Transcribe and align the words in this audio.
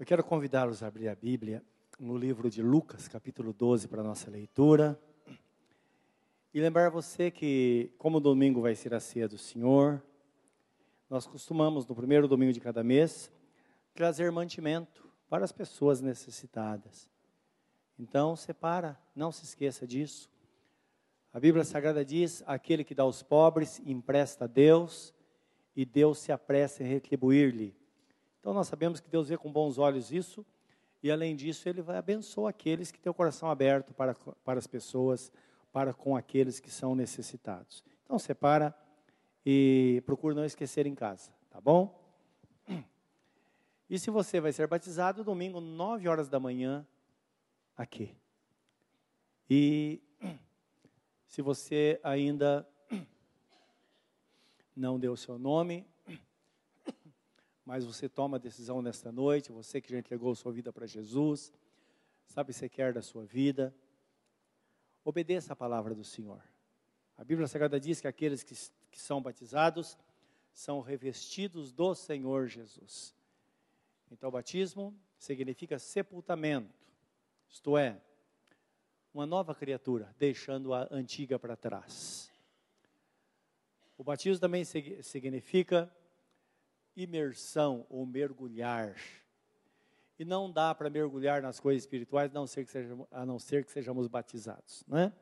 Eu 0.00 0.06
quero 0.06 0.24
convidá-los 0.24 0.82
a 0.82 0.86
abrir 0.86 1.08
a 1.10 1.14
Bíblia 1.14 1.62
no 1.98 2.16
livro 2.16 2.48
de 2.48 2.62
Lucas, 2.62 3.06
capítulo 3.06 3.52
12, 3.52 3.86
para 3.86 4.00
a 4.00 4.02
nossa 4.02 4.30
leitura. 4.30 4.98
E 6.54 6.58
lembrar 6.58 6.88
você 6.88 7.30
que, 7.30 7.92
como 7.98 8.16
o 8.16 8.20
domingo 8.20 8.62
vai 8.62 8.74
ser 8.74 8.94
a 8.94 8.98
ceia 8.98 9.28
do 9.28 9.36
Senhor, 9.36 10.02
nós 11.10 11.26
costumamos, 11.26 11.86
no 11.86 11.94
primeiro 11.94 12.26
domingo 12.26 12.50
de 12.50 12.60
cada 12.60 12.82
mês, 12.82 13.30
trazer 13.92 14.32
mantimento 14.32 15.06
para 15.28 15.44
as 15.44 15.52
pessoas 15.52 16.00
necessitadas. 16.00 17.10
Então, 17.98 18.34
separa, 18.34 18.98
não 19.14 19.30
se 19.30 19.44
esqueça 19.44 19.86
disso. 19.86 20.30
A 21.30 21.38
Bíblia 21.38 21.62
Sagrada 21.62 22.02
diz: 22.02 22.42
aquele 22.46 22.84
que 22.84 22.94
dá 22.94 23.02
aos 23.02 23.22
pobres 23.22 23.82
empresta 23.84 24.46
a 24.46 24.48
Deus, 24.48 25.12
e 25.76 25.84
Deus 25.84 26.20
se 26.20 26.32
apressa 26.32 26.82
em 26.82 26.86
retribuir-lhe. 26.86 27.78
Então 28.40 28.52
nós 28.54 28.66
sabemos 28.68 29.00
que 29.00 29.08
Deus 29.08 29.28
vê 29.28 29.36
com 29.36 29.52
bons 29.52 29.78
olhos 29.78 30.10
isso, 30.10 30.44
e 31.02 31.10
além 31.10 31.36
disso, 31.36 31.68
Ele 31.68 31.80
vai 31.80 31.96
abençoar 31.96 32.50
aqueles 32.50 32.90
que 32.90 32.98
têm 32.98 33.10
o 33.10 33.14
coração 33.14 33.50
aberto 33.50 33.94
para, 33.94 34.14
para 34.44 34.58
as 34.58 34.66
pessoas, 34.66 35.30
para 35.72 35.94
com 35.94 36.16
aqueles 36.16 36.58
que 36.58 36.70
são 36.70 36.94
necessitados. 36.94 37.84
Então 38.04 38.18
separa 38.18 38.74
e 39.44 40.02
procure 40.04 40.34
não 40.34 40.44
esquecer 40.44 40.86
em 40.86 40.94
casa, 40.94 41.30
tá 41.48 41.60
bom? 41.60 41.98
E 43.88 43.98
se 43.98 44.08
você 44.08 44.40
vai 44.40 44.52
ser 44.52 44.68
batizado, 44.68 45.24
domingo, 45.24 45.60
9 45.60 46.06
horas 46.06 46.28
da 46.28 46.38
manhã, 46.38 46.86
aqui. 47.76 48.14
E 49.48 50.00
se 51.26 51.42
você 51.42 51.98
ainda 52.04 52.64
não 54.76 54.96
deu 54.96 55.14
o 55.14 55.16
seu 55.16 55.36
nome, 55.40 55.89
mas 57.70 57.84
você 57.84 58.08
toma 58.08 58.36
a 58.36 58.40
decisão 58.40 58.82
nesta 58.82 59.12
noite, 59.12 59.52
você 59.52 59.80
que 59.80 59.92
já 59.92 59.96
entregou 59.96 60.34
sua 60.34 60.50
vida 60.50 60.72
para 60.72 60.88
Jesus, 60.88 61.52
sabe 62.26 62.50
o 62.50 62.54
que 62.54 62.68
quer 62.68 62.92
da 62.92 63.00
sua 63.00 63.24
vida, 63.24 63.72
obedeça 65.04 65.52
a 65.52 65.56
palavra 65.56 65.94
do 65.94 66.02
Senhor. 66.02 66.42
A 67.16 67.22
Bíblia 67.22 67.46
Sagrada 67.46 67.78
diz 67.78 68.00
que 68.00 68.08
aqueles 68.08 68.42
que, 68.42 68.56
que 68.90 69.00
são 69.00 69.22
batizados 69.22 69.96
são 70.52 70.80
revestidos 70.80 71.70
do 71.70 71.94
Senhor 71.94 72.48
Jesus. 72.48 73.14
Então, 74.10 74.30
o 74.30 74.32
batismo 74.32 74.92
significa 75.16 75.78
sepultamento, 75.78 76.74
isto 77.48 77.78
é, 77.78 78.02
uma 79.14 79.26
nova 79.26 79.54
criatura, 79.54 80.12
deixando 80.18 80.74
a 80.74 80.88
antiga 80.90 81.38
para 81.38 81.54
trás. 81.54 82.32
O 83.96 84.02
batismo 84.02 84.40
também 84.40 84.64
significa 84.64 85.88
imersão 87.02 87.86
ou 87.88 88.04
mergulhar. 88.06 88.94
E 90.18 90.24
não 90.24 90.50
dá 90.50 90.74
para 90.74 90.90
mergulhar 90.90 91.40
nas 91.40 91.58
coisas 91.58 91.82
espirituais, 91.82 92.30
a 92.30 92.34
não 92.34 92.46
ser 92.46 92.64
que 92.66 92.70
sejamos, 92.70 93.06
a 93.10 93.24
não 93.24 93.38
ser 93.38 93.64
que 93.64 93.72
sejamos 93.72 94.06
batizados. 94.06 94.84
Não 94.86 94.98
é? 94.98 95.12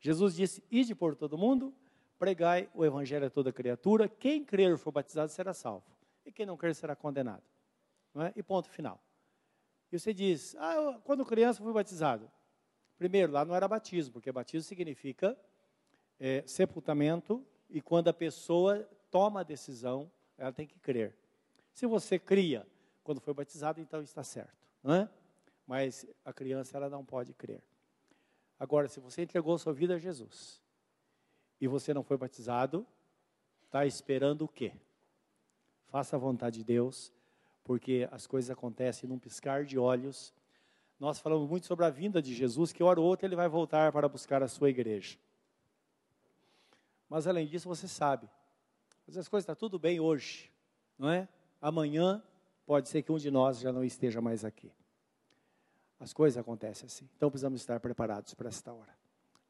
Jesus 0.00 0.34
disse: 0.34 0.62
Ide 0.70 0.94
por 0.94 1.16
todo 1.16 1.38
mundo, 1.38 1.74
pregai 2.18 2.68
o 2.74 2.84
evangelho 2.84 3.26
a 3.26 3.30
toda 3.30 3.52
criatura. 3.52 4.08
Quem 4.08 4.44
crer 4.44 4.74
e 4.74 4.76
for 4.76 4.92
batizado 4.92 5.30
será 5.30 5.54
salvo, 5.54 5.86
e 6.26 6.30
quem 6.30 6.44
não 6.44 6.56
crer 6.56 6.74
será 6.74 6.94
condenado. 6.94 7.42
Não 8.12 8.22
é? 8.22 8.32
E 8.36 8.42
ponto 8.42 8.68
final. 8.68 9.00
E 9.90 9.98
você 9.98 10.12
diz: 10.12 10.54
Ah, 10.58 10.74
eu, 10.74 11.00
quando 11.00 11.24
criança 11.24 11.62
fui 11.62 11.72
batizado. 11.72 12.30
Primeiro, 12.98 13.32
lá 13.32 13.44
não 13.44 13.54
era 13.54 13.66
batismo, 13.66 14.12
porque 14.12 14.30
batismo 14.30 14.62
significa 14.62 15.36
é, 16.18 16.42
sepultamento, 16.46 17.44
e 17.68 17.80
quando 17.80 18.08
a 18.08 18.12
pessoa 18.12 18.88
toma 19.10 19.40
a 19.40 19.42
decisão 19.42 20.10
ela 20.36 20.52
tem 20.52 20.66
que 20.66 20.78
crer. 20.78 21.14
Se 21.72 21.86
você 21.86 22.18
cria 22.18 22.66
quando 23.02 23.20
foi 23.20 23.34
batizado, 23.34 23.80
então 23.80 24.00
está 24.00 24.22
certo, 24.22 24.66
não 24.82 24.94
é? 24.94 25.08
Mas 25.66 26.06
a 26.24 26.32
criança 26.32 26.76
ela 26.76 26.88
não 26.88 27.04
pode 27.04 27.32
crer. 27.32 27.62
Agora, 28.58 28.88
se 28.88 29.00
você 29.00 29.22
entregou 29.22 29.58
sua 29.58 29.72
vida 29.72 29.94
a 29.94 29.98
Jesus 29.98 30.62
e 31.60 31.66
você 31.66 31.92
não 31.92 32.02
foi 32.02 32.16
batizado, 32.16 32.86
está 33.64 33.84
esperando 33.84 34.42
o 34.42 34.48
quê? 34.48 34.72
Faça 35.86 36.16
a 36.16 36.18
vontade 36.18 36.58
de 36.58 36.64
Deus, 36.64 37.12
porque 37.62 38.08
as 38.10 38.26
coisas 38.26 38.50
acontecem 38.50 39.08
num 39.08 39.18
piscar 39.18 39.64
de 39.64 39.78
olhos. 39.78 40.32
Nós 40.98 41.18
falamos 41.18 41.48
muito 41.48 41.66
sobre 41.66 41.84
a 41.84 41.90
vinda 41.90 42.22
de 42.22 42.34
Jesus, 42.34 42.72
que 42.72 42.82
hora 42.82 43.00
ou 43.00 43.06
outra 43.06 43.26
ele 43.26 43.36
vai 43.36 43.48
voltar 43.48 43.92
para 43.92 44.08
buscar 44.08 44.42
a 44.42 44.48
sua 44.48 44.70
igreja. 44.70 45.18
Mas 47.08 47.26
além 47.26 47.46
disso, 47.46 47.68
você 47.68 47.88
sabe 47.88 48.28
mas 49.06 49.16
as 49.16 49.28
coisas 49.28 49.44
estão 49.44 49.54
tá 49.54 49.58
tudo 49.58 49.78
bem 49.78 50.00
hoje, 50.00 50.50
não 50.98 51.10
é? 51.10 51.28
Amanhã 51.60 52.22
pode 52.66 52.88
ser 52.88 53.02
que 53.02 53.12
um 53.12 53.18
de 53.18 53.30
nós 53.30 53.60
já 53.60 53.72
não 53.72 53.84
esteja 53.84 54.20
mais 54.20 54.44
aqui. 54.44 54.72
As 56.00 56.12
coisas 56.12 56.38
acontecem 56.38 56.86
assim. 56.86 57.08
Então 57.16 57.30
precisamos 57.30 57.60
estar 57.60 57.80
preparados 57.80 58.34
para 58.34 58.48
esta 58.48 58.72
hora. 58.72 58.94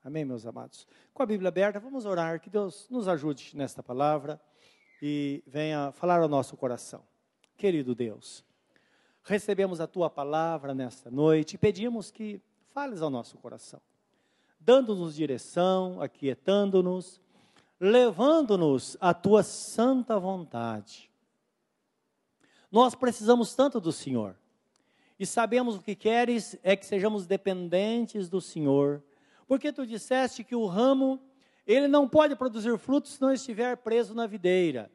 Amém, 0.02 0.24
meus 0.24 0.46
amados? 0.46 0.86
Com 1.12 1.22
a 1.22 1.26
Bíblia 1.26 1.48
aberta, 1.48 1.80
vamos 1.80 2.04
orar 2.04 2.40
que 2.40 2.50
Deus 2.50 2.86
nos 2.90 3.08
ajude 3.08 3.56
nesta 3.56 3.82
palavra 3.82 4.40
e 5.00 5.42
venha 5.46 5.92
falar 5.92 6.20
ao 6.20 6.28
nosso 6.28 6.56
coração. 6.56 7.02
Querido 7.56 7.94
Deus, 7.94 8.44
recebemos 9.22 9.80
a 9.80 9.86
tua 9.86 10.10
palavra 10.10 10.74
nesta 10.74 11.10
noite 11.10 11.54
e 11.54 11.58
pedimos 11.58 12.10
que 12.10 12.40
fales 12.68 13.00
ao 13.00 13.08
nosso 13.08 13.38
coração, 13.38 13.80
dando-nos 14.60 15.14
direção, 15.14 16.00
aquietando-nos 16.02 17.20
levando-nos 17.84 18.96
à 18.98 19.12
tua 19.12 19.42
santa 19.42 20.18
vontade. 20.18 21.10
Nós 22.72 22.94
precisamos 22.94 23.54
tanto 23.54 23.78
do 23.78 23.92
Senhor. 23.92 24.36
E 25.18 25.26
sabemos 25.26 25.76
o 25.76 25.82
que 25.82 25.94
queres 25.94 26.58
é 26.62 26.74
que 26.74 26.86
sejamos 26.86 27.26
dependentes 27.26 28.28
do 28.28 28.40
Senhor. 28.40 29.02
Porque 29.46 29.70
tu 29.70 29.86
disseste 29.86 30.42
que 30.42 30.56
o 30.56 30.64
ramo, 30.64 31.20
ele 31.66 31.86
não 31.86 32.08
pode 32.08 32.34
produzir 32.34 32.76
frutos 32.78 33.12
se 33.12 33.20
não 33.20 33.32
estiver 33.32 33.76
preso 33.76 34.14
na 34.14 34.26
videira. 34.26 34.90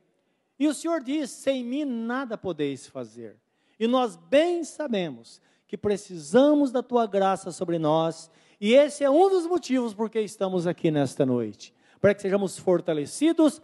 E 0.57 0.67
o 0.67 0.73
Senhor 0.73 1.01
diz: 1.01 1.29
sem 1.29 1.63
mim 1.63 1.85
nada 1.85 2.37
podeis 2.37 2.87
fazer. 2.87 3.37
E 3.79 3.87
nós 3.87 4.15
bem 4.15 4.63
sabemos 4.63 5.39
que 5.67 5.77
precisamos 5.77 6.71
da 6.71 6.81
tua 6.81 7.05
graça 7.05 7.51
sobre 7.51 7.77
nós, 7.77 8.31
e 8.59 8.73
esse 8.73 9.03
é 9.03 9.09
um 9.09 9.29
dos 9.29 9.45
motivos 9.45 9.93
por 9.93 10.09
que 10.09 10.19
estamos 10.19 10.65
aqui 10.65 10.89
nesta 10.89 11.23
noite 11.23 11.71
para 12.01 12.13
que 12.13 12.21
sejamos 12.21 12.57
fortalecidos 12.57 13.61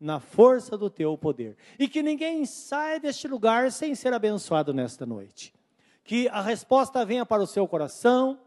na 0.00 0.20
força 0.20 0.76
do 0.76 0.88
teu 0.88 1.16
poder. 1.16 1.56
E 1.78 1.88
que 1.88 2.02
ninguém 2.02 2.44
saia 2.44 3.00
deste 3.00 3.26
lugar 3.26 3.72
sem 3.72 3.94
ser 3.94 4.12
abençoado 4.12 4.72
nesta 4.72 5.04
noite. 5.04 5.52
Que 6.04 6.28
a 6.28 6.40
resposta 6.40 7.04
venha 7.04 7.26
para 7.26 7.42
o 7.42 7.46
seu 7.46 7.66
coração, 7.66 8.38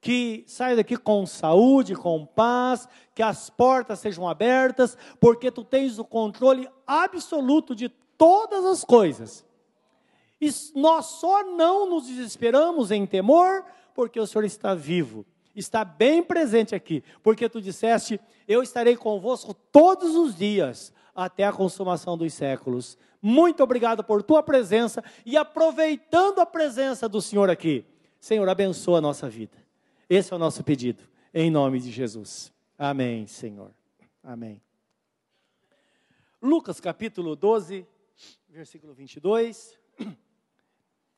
que 0.00 0.44
saia 0.46 0.76
daqui 0.76 0.96
com 0.96 1.26
saúde, 1.26 1.94
com 1.94 2.24
paz, 2.24 2.88
que 3.14 3.22
as 3.22 3.50
portas 3.50 3.98
sejam 3.98 4.28
abertas, 4.28 4.96
porque 5.18 5.50
tu 5.50 5.62
tens 5.62 5.98
o 5.98 6.04
controle 6.04 6.68
absoluto 6.86 7.74
de 7.74 7.88
todas 8.16 8.64
as 8.64 8.84
coisas. 8.84 9.44
E 10.40 10.50
nós 10.74 11.06
só 11.06 11.44
não 11.44 11.88
nos 11.90 12.06
desesperamos 12.06 12.90
em 12.90 13.04
temor, 13.06 13.64
porque 13.94 14.18
o 14.18 14.26
Senhor 14.26 14.44
está 14.44 14.74
vivo 14.74 15.26
está 15.54 15.84
bem 15.84 16.22
presente 16.22 16.74
aqui, 16.74 17.02
porque 17.22 17.48
tu 17.48 17.60
disseste: 17.60 18.20
Eu 18.46 18.62
estarei 18.62 18.96
convosco 18.96 19.54
todos 19.54 20.14
os 20.14 20.36
dias, 20.36 20.92
até 21.14 21.44
a 21.44 21.52
consumação 21.52 22.16
dos 22.16 22.32
séculos. 22.32 22.96
Muito 23.20 23.62
obrigado 23.62 24.02
por 24.02 24.22
tua 24.22 24.42
presença 24.42 25.04
e 25.26 25.36
aproveitando 25.36 26.40
a 26.40 26.46
presença 26.46 27.08
do 27.08 27.20
Senhor 27.20 27.50
aqui, 27.50 27.84
Senhor, 28.18 28.48
abençoa 28.48 28.98
a 28.98 29.00
nossa 29.00 29.28
vida. 29.28 29.56
Esse 30.08 30.32
é 30.32 30.36
o 30.36 30.38
nosso 30.38 30.64
pedido, 30.64 31.02
em 31.32 31.50
nome 31.50 31.80
de 31.80 31.90
Jesus. 31.90 32.52
Amém, 32.78 33.26
Senhor. 33.26 33.72
Amém. 34.22 34.60
Lucas 36.40 36.80
capítulo 36.80 37.36
12, 37.36 37.86
versículo 38.48 38.94
22. 38.94 39.78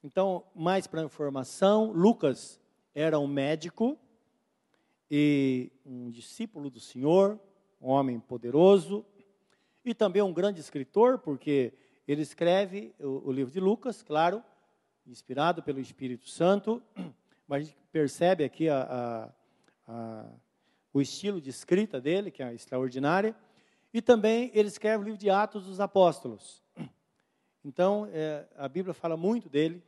Então, 0.05 0.43
mais 0.53 0.89
para 0.89 1.05
informação, 1.05 1.93
Lucas 1.93 2.61
era 2.93 3.21
um 3.21 3.29
médico 3.29 3.97
e 5.15 5.71
um 5.85 6.11
discípulo 6.11 6.71
do 6.71 6.81
Senhor, 6.81 7.39
um 7.79 7.91
homem 7.91 8.19
poderoso 8.19 9.05
e 9.85 9.93
também 9.93 10.23
um 10.23 10.33
grande 10.33 10.59
escritor, 10.59 11.19
porque 11.19 11.75
ele 12.09 12.23
escreve 12.23 12.95
o, 12.99 13.29
o 13.29 13.31
livro 13.31 13.53
de 13.53 13.61
Lucas, 13.61 14.03
claro, 14.03 14.43
inspirado 15.07 15.63
pelo 15.63 15.81
Espírito 15.81 16.31
Santo, 16.31 16.83
mas 17.47 17.65
a 17.65 17.67
gente 17.67 17.77
percebe 17.93 18.43
aqui 18.43 18.71
a, 18.71 18.81
a, 19.87 19.93
a, 19.93 20.31
o 20.95 21.03
estilo 21.03 21.43
de 21.43 21.51
escrita 21.51 22.01
dele, 22.01 22.31
que 22.31 22.43
é 22.43 22.55
extraordinária, 22.55 23.37
e 23.93 24.01
também 24.01 24.51
ele 24.55 24.69
escreve 24.69 25.03
o 25.03 25.05
livro 25.05 25.21
de 25.21 25.29
Atos 25.29 25.67
dos 25.67 25.79
Apóstolos. 25.79 26.63
Então, 27.65 28.09
é, 28.11 28.45
a 28.57 28.67
Bíblia 28.67 28.93
fala 28.93 29.17
muito 29.17 29.49
dele, 29.49 29.85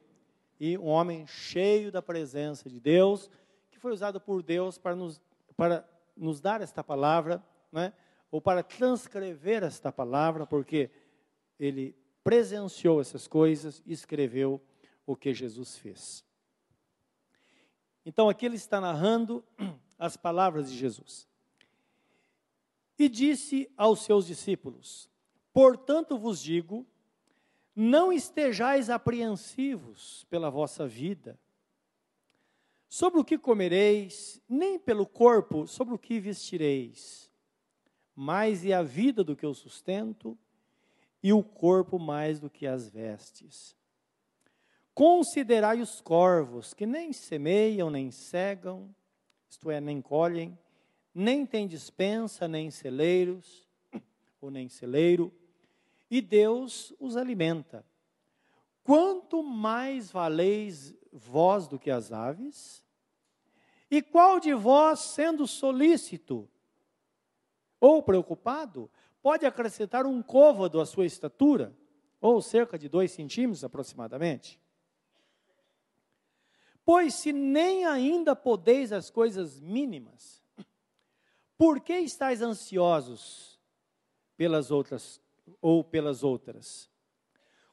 e 0.60 0.78
um 0.78 0.86
homem 0.86 1.26
cheio 1.26 1.90
da 1.90 2.00
presença 2.00 2.70
de 2.70 2.78
Deus, 2.78 3.28
foi 3.84 3.92
usado 3.92 4.18
por 4.18 4.42
Deus 4.42 4.78
para 4.78 4.96
nos, 4.96 5.20
para 5.58 5.86
nos 6.16 6.40
dar 6.40 6.62
esta 6.62 6.82
palavra, 6.82 7.44
né? 7.70 7.92
ou 8.30 8.40
para 8.40 8.62
transcrever 8.62 9.62
esta 9.62 9.92
palavra, 9.92 10.46
porque 10.46 10.90
ele 11.60 11.94
presenciou 12.22 12.98
essas 12.98 13.28
coisas 13.28 13.82
e 13.84 13.92
escreveu 13.92 14.58
o 15.04 15.14
que 15.14 15.34
Jesus 15.34 15.76
fez. 15.76 16.24
Então 18.06 18.26
aqui 18.30 18.46
ele 18.46 18.56
está 18.56 18.80
narrando 18.80 19.44
as 19.98 20.16
palavras 20.16 20.70
de 20.70 20.78
Jesus. 20.78 21.28
E 22.98 23.06
disse 23.06 23.70
aos 23.76 24.00
seus 24.00 24.26
discípulos: 24.26 25.10
Portanto 25.52 26.16
vos 26.16 26.40
digo, 26.40 26.86
não 27.76 28.10
estejais 28.10 28.88
apreensivos 28.88 30.24
pela 30.30 30.48
vossa 30.48 30.86
vida, 30.86 31.38
sobre 32.94 33.18
o 33.18 33.24
que 33.24 33.36
comereis, 33.36 34.40
nem 34.48 34.78
pelo 34.78 35.04
corpo, 35.04 35.66
sobre 35.66 35.92
o 35.92 35.98
que 35.98 36.20
vestireis. 36.20 37.28
Mais 38.14 38.64
é 38.64 38.72
a 38.72 38.84
vida 38.84 39.24
do 39.24 39.34
que 39.34 39.44
o 39.44 39.52
sustento, 39.52 40.38
e 41.20 41.32
o 41.32 41.42
corpo 41.42 41.98
mais 41.98 42.38
do 42.38 42.48
que 42.48 42.68
as 42.68 42.88
vestes. 42.88 43.74
Considerai 44.94 45.80
os 45.80 46.00
corvos, 46.00 46.72
que 46.72 46.86
nem 46.86 47.12
semeiam, 47.12 47.90
nem 47.90 48.12
cegam, 48.12 48.94
isto 49.50 49.72
é, 49.72 49.80
nem 49.80 50.00
colhem, 50.00 50.56
nem 51.12 51.44
têm 51.44 51.66
dispensa, 51.66 52.46
nem 52.46 52.70
celeiros, 52.70 53.68
ou 54.40 54.52
nem 54.52 54.68
celeiro, 54.68 55.32
e 56.08 56.20
Deus 56.20 56.94
os 57.00 57.16
alimenta. 57.16 57.84
Quanto 58.84 59.42
mais 59.42 60.12
valeis 60.12 60.94
vós 61.12 61.66
do 61.66 61.76
que 61.76 61.90
as 61.90 62.12
aves? 62.12 62.83
E 63.94 64.02
qual 64.02 64.40
de 64.40 64.52
vós, 64.52 64.98
sendo 64.98 65.46
solícito 65.46 66.50
ou 67.78 68.02
preocupado, 68.02 68.90
pode 69.22 69.46
acrescentar 69.46 70.04
um 70.04 70.20
côvado 70.20 70.80
à 70.80 70.84
sua 70.84 71.06
estatura, 71.06 71.72
ou 72.20 72.42
cerca 72.42 72.76
de 72.76 72.88
dois 72.88 73.12
centímetros 73.12 73.62
aproximadamente? 73.62 74.60
Pois 76.84 77.14
se 77.14 77.32
nem 77.32 77.84
ainda 77.84 78.34
podeis 78.34 78.90
as 78.90 79.10
coisas 79.10 79.60
mínimas, 79.60 80.42
por 81.56 81.78
que 81.78 81.96
estáis 81.98 82.42
ansiosos 82.42 83.60
pelas 84.36 84.72
outras 84.72 85.20
ou 85.62 85.84
pelas 85.84 86.24
outras? 86.24 86.90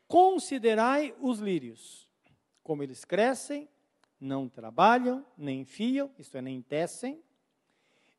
Considerai 0.07 1.15
os 1.19 1.39
lírios, 1.39 2.07
como 2.61 2.83
eles 2.83 3.03
crescem, 3.03 3.67
não 4.21 4.47
trabalham, 4.47 5.25
nem 5.35 5.65
fiam, 5.65 6.11
isto 6.19 6.37
é, 6.37 6.41
nem 6.41 6.61
tecem. 6.61 7.21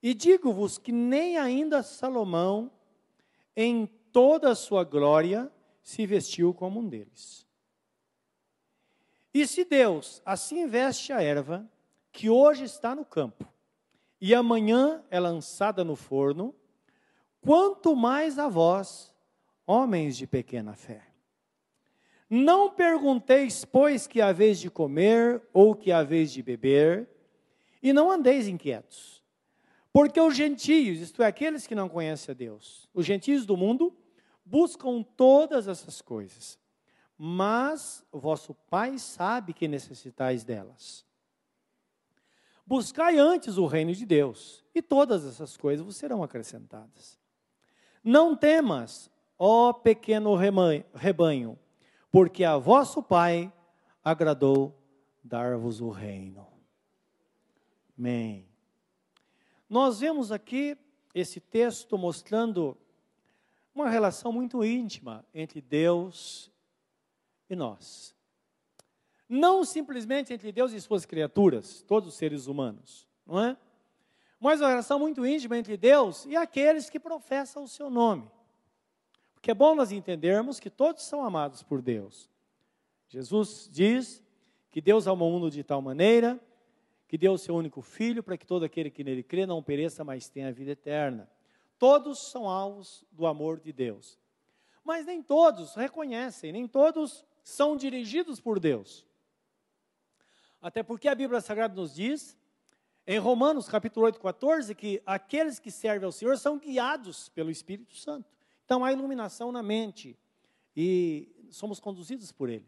E 0.02 0.12
digo-vos 0.12 0.76
que 0.76 0.90
nem 0.90 1.38
ainda 1.38 1.82
Salomão, 1.82 2.70
em 3.56 3.86
toda 4.10 4.50
a 4.50 4.54
sua 4.56 4.82
glória, 4.82 5.50
se 5.80 6.04
vestiu 6.04 6.52
como 6.52 6.80
um 6.80 6.88
deles. 6.88 7.46
E 9.32 9.46
se 9.46 9.64
Deus 9.64 10.20
assim 10.24 10.66
veste 10.66 11.12
a 11.12 11.22
erva, 11.22 11.66
que 12.10 12.28
hoje 12.28 12.64
está 12.64 12.94
no 12.94 13.04
campo, 13.04 13.48
e 14.20 14.34
amanhã 14.34 15.02
é 15.10 15.18
lançada 15.18 15.82
no 15.82 15.96
forno, 15.96 16.54
quanto 17.40 17.96
mais 17.96 18.38
a 18.38 18.48
vós, 18.48 19.14
homens 19.66 20.16
de 20.16 20.26
pequena 20.26 20.74
fé. 20.74 21.11
Não 22.34 22.70
pergunteis, 22.70 23.64
pois, 23.64 24.06
que 24.06 24.20
há 24.20 24.32
vez 24.32 24.58
de 24.58 24.70
comer 24.70 25.42
ou 25.52 25.74
que 25.74 25.92
há 25.92 26.02
vez 26.02 26.32
de 26.32 26.42
beber, 26.42 27.06
e 27.82 27.92
não 27.92 28.10
andeis 28.10 28.48
inquietos. 28.48 29.22
Porque 29.92 30.18
os 30.18 30.34
gentios, 30.34 31.00
isto 31.00 31.22
é, 31.22 31.26
aqueles 31.26 31.66
que 31.66 31.74
não 31.74 31.88
conhecem 31.88 32.32
a 32.32 32.34
Deus, 32.34 32.88
os 32.94 33.04
gentios 33.04 33.44
do 33.44 33.56
mundo, 33.56 33.94
buscam 34.46 35.02
todas 35.02 35.68
essas 35.68 36.00
coisas 36.00 36.58
mas 37.24 38.04
o 38.10 38.18
vosso 38.18 38.52
Pai 38.68 38.98
sabe 38.98 39.52
que 39.52 39.68
necessitais 39.68 40.42
delas. 40.42 41.06
Buscai 42.66 43.16
antes 43.16 43.58
o 43.58 43.66
reino 43.66 43.94
de 43.94 44.04
Deus, 44.04 44.64
e 44.74 44.82
todas 44.82 45.24
essas 45.24 45.56
coisas 45.56 45.86
vos 45.86 45.94
serão 45.94 46.24
acrescentadas. 46.24 47.16
Não 48.02 48.34
temas, 48.34 49.08
ó 49.38 49.72
pequeno 49.72 50.34
rebanho, 50.34 51.56
porque 52.12 52.44
a 52.44 52.58
vosso 52.58 53.02
Pai 53.02 53.50
agradou 54.04 54.78
dar-vos 55.24 55.80
o 55.80 55.88
reino. 55.88 56.46
Amém. 57.98 58.46
Nós 59.68 60.00
vemos 60.00 60.30
aqui 60.30 60.76
esse 61.14 61.40
texto 61.40 61.96
mostrando 61.96 62.76
uma 63.74 63.88
relação 63.88 64.30
muito 64.30 64.62
íntima 64.62 65.24
entre 65.32 65.62
Deus 65.62 66.52
e 67.48 67.56
nós. 67.56 68.14
Não 69.26 69.64
simplesmente 69.64 70.34
entre 70.34 70.52
Deus 70.52 70.72
e 70.72 70.80
suas 70.82 71.06
criaturas, 71.06 71.80
todos 71.80 72.10
os 72.10 72.14
seres 72.16 72.46
humanos, 72.46 73.08
não 73.26 73.40
é? 73.42 73.56
Mas 74.38 74.60
uma 74.60 74.68
relação 74.68 74.98
muito 74.98 75.24
íntima 75.24 75.56
entre 75.56 75.78
Deus 75.78 76.26
e 76.26 76.36
aqueles 76.36 76.90
que 76.90 77.00
professam 77.00 77.64
o 77.64 77.68
seu 77.68 77.88
nome. 77.88 78.30
Porque 79.42 79.50
é 79.50 79.54
bom 79.54 79.74
nós 79.74 79.90
entendermos 79.90 80.60
que 80.60 80.70
todos 80.70 81.02
são 81.02 81.24
amados 81.24 81.64
por 81.64 81.82
Deus. 81.82 82.30
Jesus 83.08 83.68
diz 83.72 84.22
que 84.70 84.80
Deus 84.80 85.08
amou 85.08 85.30
o 85.30 85.32
mundo 85.32 85.50
de 85.50 85.64
tal 85.64 85.82
maneira 85.82 86.40
que 87.08 87.18
deu 87.18 87.32
o 87.32 87.38
seu 87.38 87.56
único 87.56 87.82
filho 87.82 88.22
para 88.22 88.36
que 88.36 88.46
todo 88.46 88.64
aquele 88.64 88.88
que 88.88 89.02
nele 89.02 89.24
crê 89.24 89.44
não 89.44 89.60
pereça, 89.60 90.04
mas 90.04 90.28
tenha 90.28 90.46
a 90.46 90.52
vida 90.52 90.70
eterna. 90.70 91.28
Todos 91.76 92.30
são 92.30 92.48
alvos 92.48 93.04
do 93.10 93.26
amor 93.26 93.58
de 93.58 93.72
Deus. 93.72 94.16
Mas 94.84 95.06
nem 95.06 95.20
todos 95.20 95.74
reconhecem, 95.74 96.52
nem 96.52 96.68
todos 96.68 97.24
são 97.42 97.76
dirigidos 97.76 98.40
por 98.40 98.60
Deus. 98.60 99.04
Até 100.60 100.84
porque 100.84 101.08
a 101.08 101.16
Bíblia 101.16 101.40
Sagrada 101.40 101.74
nos 101.74 101.96
diz, 101.96 102.38
em 103.04 103.18
Romanos 103.18 103.68
capítulo 103.68 104.06
8, 104.06 104.20
14, 104.20 104.72
que 104.72 105.02
aqueles 105.04 105.58
que 105.58 105.72
servem 105.72 106.06
ao 106.06 106.12
Senhor 106.12 106.38
são 106.38 106.60
guiados 106.60 107.28
pelo 107.30 107.50
Espírito 107.50 107.96
Santo. 107.96 108.30
Então 108.64 108.84
há 108.84 108.92
iluminação 108.92 109.52
na 109.52 109.62
mente 109.62 110.18
e 110.76 111.28
somos 111.50 111.78
conduzidos 111.80 112.32
por 112.32 112.48
Ele. 112.48 112.66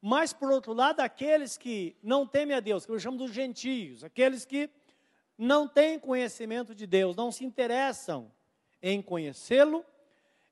Mas, 0.00 0.32
por 0.32 0.50
outro 0.50 0.72
lado, 0.72 1.00
aqueles 1.00 1.56
que 1.56 1.96
não 2.02 2.26
temem 2.26 2.56
a 2.56 2.60
Deus, 2.60 2.84
que 2.84 2.92
eu 2.92 2.98
chamo 2.98 3.16
dos 3.16 3.32
gentios, 3.32 4.04
aqueles 4.04 4.44
que 4.44 4.70
não 5.38 5.66
têm 5.66 5.98
conhecimento 5.98 6.74
de 6.74 6.86
Deus, 6.86 7.16
não 7.16 7.32
se 7.32 7.44
interessam 7.44 8.30
em 8.82 9.02
conhecê-lo, 9.02 9.84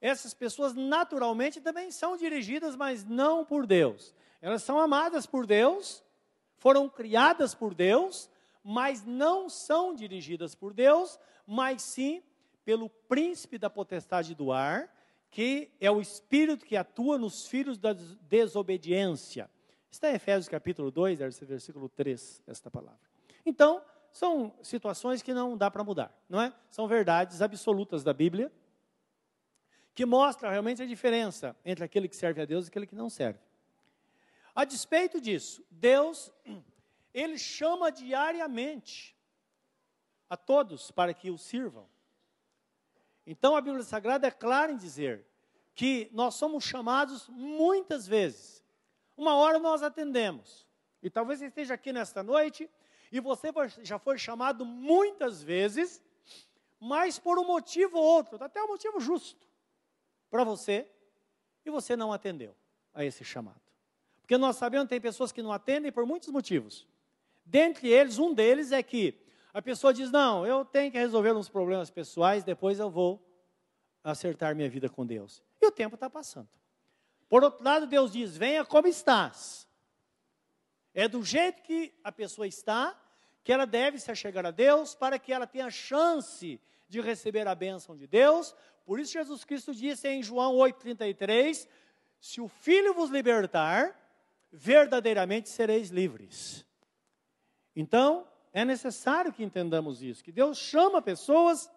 essas 0.01 0.35
pessoas 0.35 0.75
naturalmente 0.75 1.61
também 1.61 1.91
são 1.91 2.17
dirigidas, 2.17 2.77
mas 2.77 3.05
não 3.05 3.45
por 3.45 3.67
Deus. 3.67 4.15
Elas 4.43 4.63
são 4.63 4.79
amadas 4.79 5.25
por 5.25 5.47
Deus, 5.47 6.03
foram 6.57 6.89
criadas 6.89 7.55
por 7.55 7.75
Deus, 7.75 8.29
mas 8.63 9.05
não 9.05 9.49
são 9.49 9.95
dirigidas 9.95 10.55
por 10.55 10.75
Deus, 10.75 11.19
mas 11.47 11.83
sim 11.83 12.23
pelo 12.65 12.89
príncipe 12.89 13.59
da 13.59 13.69
potestade 13.69 14.35
do 14.35 14.51
ar, 14.51 14.93
que 15.31 15.71
é 15.81 15.91
o 15.91 16.01
espírito 16.01 16.65
que 16.65 16.77
atua 16.77 17.19
nos 17.19 17.47
filhos 17.47 17.79
da 17.79 17.93
desobediência. 17.93 19.51
Está 19.91 20.11
em 20.11 20.15
Efésios 20.15 20.49
capítulo 20.49 20.91
2, 20.91 21.19
versículo 21.19 21.89
3, 21.89 22.43
esta 22.47 22.71
palavra. 22.71 23.01
Então, 23.45 23.83
são 24.13 24.55
situações 24.63 25.23
que 25.23 25.35
não 25.35 25.57
dá 25.57 25.71
para 25.71 25.83
mudar, 25.83 26.17
não 26.29 26.41
é? 26.41 26.55
São 26.71 26.87
verdades 26.87 27.43
absolutas 27.43 28.05
da 28.05 28.13
Bíblia, 28.13 28.51
que 29.95 30.07
mostra 30.07 30.51
realmente 30.51 30.83
a 30.83 30.87
diferença 30.87 31.57
entre 31.65 31.85
aquele 31.85 32.09
que 32.09 32.17
serve 32.17 32.41
a 32.41 32.45
Deus 32.45 32.67
e 32.67 32.69
aquele 32.69 32.87
que 32.87 32.95
não 32.95 33.11
serve. 33.11 33.39
A 34.55 34.65
despeito 34.65 35.21
disso, 35.21 35.65
Deus, 35.71 36.33
ele 37.13 37.37
chama 37.39 37.91
diariamente 37.91 39.17
a 40.31 40.37
todos 40.37 40.91
para 40.91 41.13
que 41.13 41.31
o 41.31 41.39
sirvam. 41.39 41.89
Então 43.27 43.57
a 43.57 43.61
Bíblia 43.61 43.83
Sagrada 43.83 44.27
é 44.27 44.31
clara 44.31 44.73
em 44.73 44.77
dizer 44.77 45.25
que 45.75 46.09
nós 46.13 46.35
somos 46.35 46.65
chamados 46.65 47.29
muitas 47.29 48.07
vezes. 48.07 48.65
Uma 49.17 49.35
hora 49.37 49.59
nós 49.59 49.83
atendemos. 49.83 50.67
E 51.03 51.11
talvez 51.11 51.39
você 51.39 51.47
esteja 51.47 51.75
aqui 51.75 51.93
nesta 51.93 52.23
noite 52.23 52.71
e 53.11 53.21
você 53.21 53.53
já 53.83 53.99
foi 53.99 54.19
chamado 54.19 54.65
muitas 54.65 55.43
vezes, 55.43 56.03
mas 56.81 57.19
por 57.19 57.39
um 57.39 57.45
motivo 57.45 57.99
ou 57.99 58.05
outro, 58.05 58.43
até 58.43 58.63
um 58.63 58.69
motivo 58.69 59.01
justo 59.01 59.47
para 60.31 60.45
você 60.45 60.87
e 61.65 61.71
você 61.71 61.97
não 61.97 62.13
atendeu 62.13 62.55
a 62.93 63.05
esse 63.05 63.25
chamado. 63.25 63.61
Porque 64.21 64.39
nós 64.39 64.57
sabemos 64.57 64.87
que 64.87 64.91
tem 64.91 65.01
pessoas 65.01 65.31
que 65.31 65.43
não 65.43 65.53
atendem 65.53 65.93
por 65.93 66.07
muitos 66.07 66.29
motivos. 66.29 66.87
Dentre 67.45 67.89
eles, 67.89 68.19
um 68.19 68.33
deles 68.33 68.73
é 68.73 68.83
que 68.83 69.21
a 69.55 69.63
pessoa 69.63 69.95
diz: 69.95 70.11
Não, 70.11 70.45
eu 70.45 70.65
tenho 70.65 70.91
que 70.91 70.99
resolver 70.99 71.33
uns 71.33 71.49
problemas 71.49 71.89
pessoais, 71.89 72.43
depois 72.43 72.81
eu 72.81 72.91
vou 72.91 73.25
acertar 74.03 74.55
minha 74.55 74.69
vida 74.69 74.89
com 74.89 75.07
Deus. 75.07 75.43
E 75.63 75.67
o 75.67 75.71
tempo 75.71 75.95
está 75.95 76.11
passando. 76.11 76.49
Por 77.29 77.45
outro 77.45 77.65
lado, 77.65 77.87
Deus 77.87 78.13
diz: 78.13 78.37
Venha 78.37 78.65
como 78.65 78.89
estás. 78.89 79.69
É 80.93 81.09
do 81.09 81.23
jeito 81.23 81.63
que 81.63 81.95
a 82.03 82.11
pessoa 82.11 82.47
está 82.47 83.01
que 83.43 83.53
ela 83.53 83.67
deve 83.67 83.99
se 83.99 84.11
achegar 84.11 84.47
a 84.47 84.51
Deus 84.51 84.95
para 84.95 85.19
que 85.19 85.33
ela 85.33 85.47
tenha 85.47 85.71
chance 85.71 86.61
de 86.89 87.01
receber 87.01 87.47
a 87.47 87.55
bênção 87.55 87.97
de 87.97 88.07
Deus. 88.07 88.57
Por 88.85 88.99
isso 88.99 89.13
Jesus 89.13 89.45
Cristo 89.45 89.75
disse 89.75 90.09
em 90.09 90.23
João 90.23 90.55
8,33: 90.55 91.69
Se 92.19 92.41
o 92.41 92.49
Filho 92.49 92.93
vos 92.93 93.11
libertar, 93.11 94.01
verdadeiramente 94.51 95.49
sereis 95.49 95.91
livres. 95.91 96.67
Então, 97.77 98.27
é 98.55 98.65
necessário 98.65 99.33
que 99.33 99.43
entendamos 99.43 100.01
isso, 100.01 100.23
que 100.23 100.31
Deus 100.31 100.57
chama 100.57 101.03
pessoas 101.03 101.69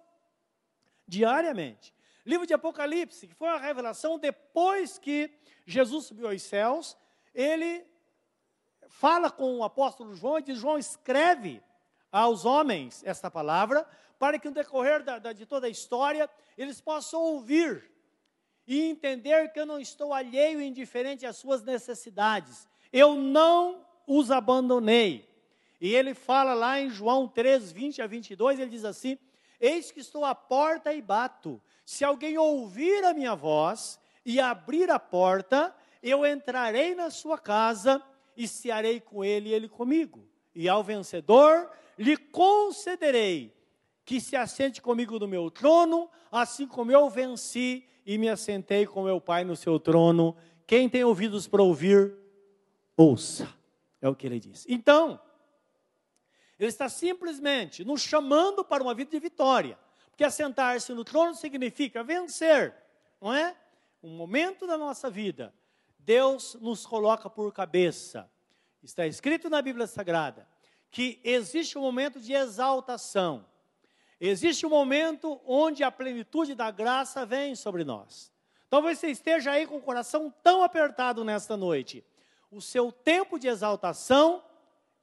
diariamente. 1.08 1.92
Livro 2.24 2.46
de 2.46 2.54
Apocalipse, 2.54 3.28
que 3.28 3.34
foi 3.34 3.48
a 3.48 3.58
revelação 3.58 4.20
depois 4.20 5.00
que 5.00 5.32
Jesus 5.66 6.06
subiu 6.06 6.30
aos 6.30 6.44
céus, 6.44 6.96
ele 7.34 7.84
fala 8.88 9.32
com 9.32 9.58
o 9.58 9.64
apóstolo 9.64 10.14
João 10.14 10.38
e 10.38 10.44
diz: 10.44 10.60
João, 10.60 10.78
escreve 10.78 11.64
aos 12.12 12.46
homens 12.46 13.04
esta 13.04 13.32
palavra, 13.32 13.84
para 14.20 14.38
que 14.38 14.48
no 14.48 14.54
decorrer 14.54 15.04
da, 15.04 15.18
da, 15.18 15.34
de 15.34 15.48
toda 15.48 15.66
a 15.66 15.72
história 15.72 16.30
eles 16.56 16.80
possam 16.80 17.22
ouvir 17.22 17.92
e 18.68 18.84
entender 18.84 19.52
que 19.52 19.60
eu 19.60 19.66
não 19.66 19.80
estou 19.80 20.14
alheio 20.14 20.62
e 20.62 20.68
indiferente 20.68 21.26
às 21.26 21.38
suas 21.38 21.64
necessidades. 21.64 22.68
Eu 22.94 23.16
não 23.16 23.84
os 24.06 24.30
abandonei. 24.30 25.27
E 25.80 25.94
ele 25.94 26.14
fala 26.14 26.54
lá 26.54 26.80
em 26.80 26.90
João 26.90 27.28
3, 27.28 27.72
20 27.72 28.02
a 28.02 28.08
22, 28.08 28.60
ele 28.60 28.72
diz 28.72 28.86
assim: 28.86 29.18
Eis 29.60 29.92
que 29.92 30.00
estou 30.00 30.26
à 30.26 30.34
porta 30.34 30.94
e 30.94 31.02
bato. 31.02 31.62
Se 31.86 32.04
alguém 32.04 32.38
ouvir 32.38 33.04
a 33.04 33.14
minha 33.14 33.36
voz 33.36 34.00
e 34.26 34.40
abrir 34.40 34.90
a 34.90 35.00
porta, 35.00 35.74
eu 36.02 36.26
entrarei 36.26 36.96
na 36.96 37.10
sua 37.10 37.38
casa 37.38 38.02
e 38.36 38.48
cearei 38.48 39.00
com 39.00 39.24
ele 39.24 39.50
e 39.50 39.54
ele 39.54 39.70
comigo. 39.70 40.28
E 40.54 40.68
ao 40.68 40.84
vencedor 40.84 41.70
lhe 41.98 42.18
concederei 42.18 43.56
que 44.04 44.20
se 44.20 44.36
assente 44.36 44.82
comigo 44.82 45.20
no 45.20 45.28
meu 45.28 45.52
trono, 45.52 46.10
assim 46.32 46.68
como 46.68 46.92
eu 46.92 47.10
venci 47.10 47.86
e 48.06 48.18
me 48.18 48.30
assentei 48.30 48.86
com 48.86 49.04
meu 49.04 49.20
Pai 49.20 49.44
no 49.44 49.56
seu 49.56 49.80
trono. 49.80 50.36
Quem 50.66 50.88
tem 50.88 51.04
ouvidos 51.04 51.48
para 51.48 51.62
ouvir, 51.62 52.14
ouça. 52.96 53.48
É 54.02 54.08
o 54.08 54.16
que 54.16 54.28
ele 54.28 54.40
diz. 54.40 54.66
Então, 54.70 55.20
ele 56.60 56.70
está 56.70 56.90
simplesmente 56.90 57.86
nos 57.86 58.02
chamando 58.02 58.64
para 58.64 58.84
uma 58.84 58.94
vida 58.94 59.12
de 59.12 59.20
vitória. 59.20 59.78
Porque 60.10 60.24
assentar-se 60.24 60.94
no 60.94 61.04
trono 61.04 61.36
significa 61.36 62.04
vencer, 62.04 62.74
não 63.22 63.34
é? 63.34 63.56
Um 64.02 64.16
momento 64.16 64.66
da 64.66 64.78
nossa 64.78 65.10
vida, 65.10 65.54
Deus 66.00 66.56
nos 66.60 66.86
coloca 66.86 67.30
por 67.30 67.52
cabeça. 67.54 68.30
Está 68.82 69.06
escrito 69.06 69.50
na 69.50 69.62
Bíblia 69.62 69.86
Sagrada 69.86 70.48
que 70.90 71.20
existe 71.24 71.78
um 71.78 71.82
momento 71.82 72.20
de 72.20 72.34
exaltação. 72.34 73.46
Existe 74.20 74.66
um 74.66 74.70
momento 74.70 75.40
onde 75.46 75.84
a 75.84 75.92
plenitude 75.92 76.56
da 76.56 76.72
graça 76.72 77.26
vem 77.26 77.56
sobre 77.56 77.84
nós. 77.84 78.32
Talvez 78.70 79.00
você 79.00 79.08
esteja 79.08 79.52
aí 79.52 79.68
com 79.68 79.78
o 79.78 79.82
coração 79.82 80.34
tão 80.44 80.64
apertado 80.64 81.24
nesta 81.24 81.56
noite. 81.56 82.04
O 82.50 82.62
seu 82.62 82.92
tempo 82.92 83.38
de 83.38 83.48
exaltação 83.48 84.44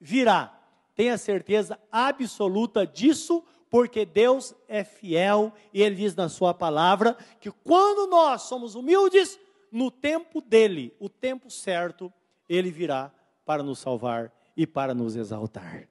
virá. 0.00 0.60
Tenha 0.94 1.18
certeza 1.18 1.78
absoluta 1.90 2.86
disso, 2.86 3.44
porque 3.68 4.06
Deus 4.06 4.54
é 4.68 4.84
fiel 4.84 5.52
e 5.72 5.82
Ele 5.82 5.96
diz 5.96 6.14
na 6.14 6.28
Sua 6.28 6.54
palavra 6.54 7.16
que 7.40 7.50
quando 7.50 8.08
nós 8.08 8.42
somos 8.42 8.74
humildes, 8.74 9.38
no 9.72 9.90
tempo 9.90 10.40
dele, 10.40 10.94
o 11.00 11.08
tempo 11.08 11.50
certo, 11.50 12.12
Ele 12.48 12.70
virá 12.70 13.12
para 13.44 13.62
nos 13.62 13.80
salvar 13.80 14.32
e 14.56 14.66
para 14.66 14.94
nos 14.94 15.16
exaltar. 15.16 15.88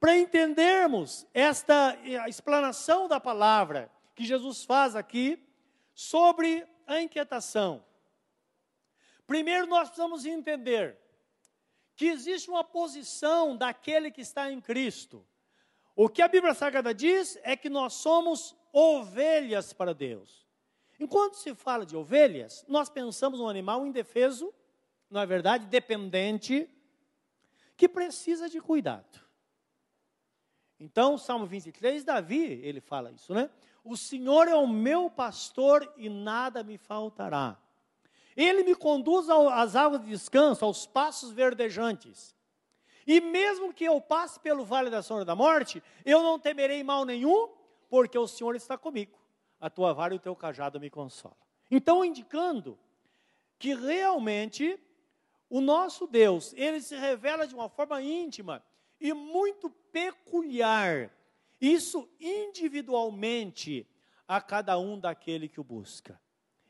Para 0.00 0.16
entendermos 0.16 1.26
esta 1.32 1.96
explanação 2.26 3.06
da 3.06 3.20
palavra 3.20 3.90
que 4.14 4.24
Jesus 4.24 4.64
faz 4.64 4.96
aqui 4.96 5.46
sobre 5.94 6.66
a 6.86 7.00
inquietação, 7.00 7.84
primeiro 9.26 9.66
nós 9.66 9.88
precisamos 9.88 10.26
entender 10.26 10.98
que 12.00 12.08
existe 12.08 12.48
uma 12.48 12.64
posição 12.64 13.54
daquele 13.54 14.10
que 14.10 14.22
está 14.22 14.50
em 14.50 14.58
Cristo. 14.58 15.22
O 15.94 16.08
que 16.08 16.22
a 16.22 16.28
Bíblia 16.28 16.54
Sagrada 16.54 16.94
diz 16.94 17.38
é 17.42 17.54
que 17.54 17.68
nós 17.68 17.92
somos 17.92 18.56
ovelhas 18.72 19.74
para 19.74 19.92
Deus. 19.92 20.48
Enquanto 20.98 21.34
se 21.34 21.54
fala 21.54 21.84
de 21.84 21.94
ovelhas, 21.94 22.64
nós 22.66 22.88
pensamos 22.88 23.38
num 23.38 23.50
animal 23.50 23.86
indefeso, 23.86 24.50
não 25.10 25.20
é 25.20 25.26
verdade, 25.26 25.66
dependente, 25.66 26.70
que 27.76 27.86
precisa 27.86 28.48
de 28.48 28.62
cuidado. 28.62 29.20
Então, 30.78 31.18
Salmo 31.18 31.44
23, 31.44 32.02
Davi, 32.02 32.62
ele 32.62 32.80
fala 32.80 33.12
isso, 33.12 33.34
né? 33.34 33.50
O 33.84 33.94
Senhor 33.94 34.48
é 34.48 34.54
o 34.54 34.66
meu 34.66 35.10
pastor 35.10 35.92
e 35.98 36.08
nada 36.08 36.62
me 36.62 36.78
faltará. 36.78 37.60
Ele 38.40 38.62
me 38.62 38.74
conduz 38.74 39.28
às 39.28 39.76
águas 39.76 40.00
de 40.00 40.08
descanso, 40.08 40.64
aos 40.64 40.86
passos 40.86 41.30
verdejantes. 41.30 42.34
E 43.06 43.20
mesmo 43.20 43.74
que 43.74 43.84
eu 43.84 44.00
passe 44.00 44.40
pelo 44.40 44.64
vale 44.64 44.88
da 44.88 45.02
sombra 45.02 45.26
da 45.26 45.36
morte, 45.36 45.82
eu 46.06 46.22
não 46.22 46.38
temerei 46.38 46.82
mal 46.82 47.04
nenhum, 47.04 47.50
porque 47.90 48.16
o 48.16 48.26
Senhor 48.26 48.56
está 48.56 48.78
comigo. 48.78 49.18
A 49.60 49.68
tua 49.68 49.92
vara 49.92 50.14
e 50.14 50.16
o 50.16 50.20
teu 50.20 50.34
cajado 50.34 50.80
me 50.80 50.88
consolam. 50.88 51.36
Então, 51.70 52.02
indicando 52.02 52.78
que 53.58 53.74
realmente 53.74 54.80
o 55.50 55.60
nosso 55.60 56.06
Deus, 56.06 56.54
ele 56.54 56.80
se 56.80 56.96
revela 56.96 57.46
de 57.46 57.54
uma 57.54 57.68
forma 57.68 58.00
íntima 58.00 58.64
e 58.98 59.12
muito 59.12 59.68
peculiar. 59.68 61.14
Isso 61.60 62.08
individualmente 62.18 63.86
a 64.26 64.40
cada 64.40 64.78
um 64.78 64.98
daquele 64.98 65.46
que 65.46 65.60
o 65.60 65.64
busca. 65.64 66.18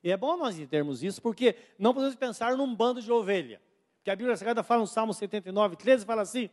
E 0.02 0.10
é 0.10 0.16
bom 0.16 0.36
nós 0.36 0.56
entendermos 0.58 1.02
isso, 1.02 1.20
porque 1.20 1.56
não 1.78 1.92
podemos 1.92 2.16
pensar 2.16 2.56
num 2.56 2.74
bando 2.74 3.02
de 3.02 3.12
ovelha. 3.12 3.60
Porque 3.96 4.10
a 4.10 4.16
Bíblia 4.16 4.36
Sagrada 4.36 4.62
fala 4.62 4.80
no 4.80 4.86
Salmo 4.86 5.12
79, 5.12 5.76
13, 5.76 6.06
fala 6.06 6.22
assim: 6.22 6.48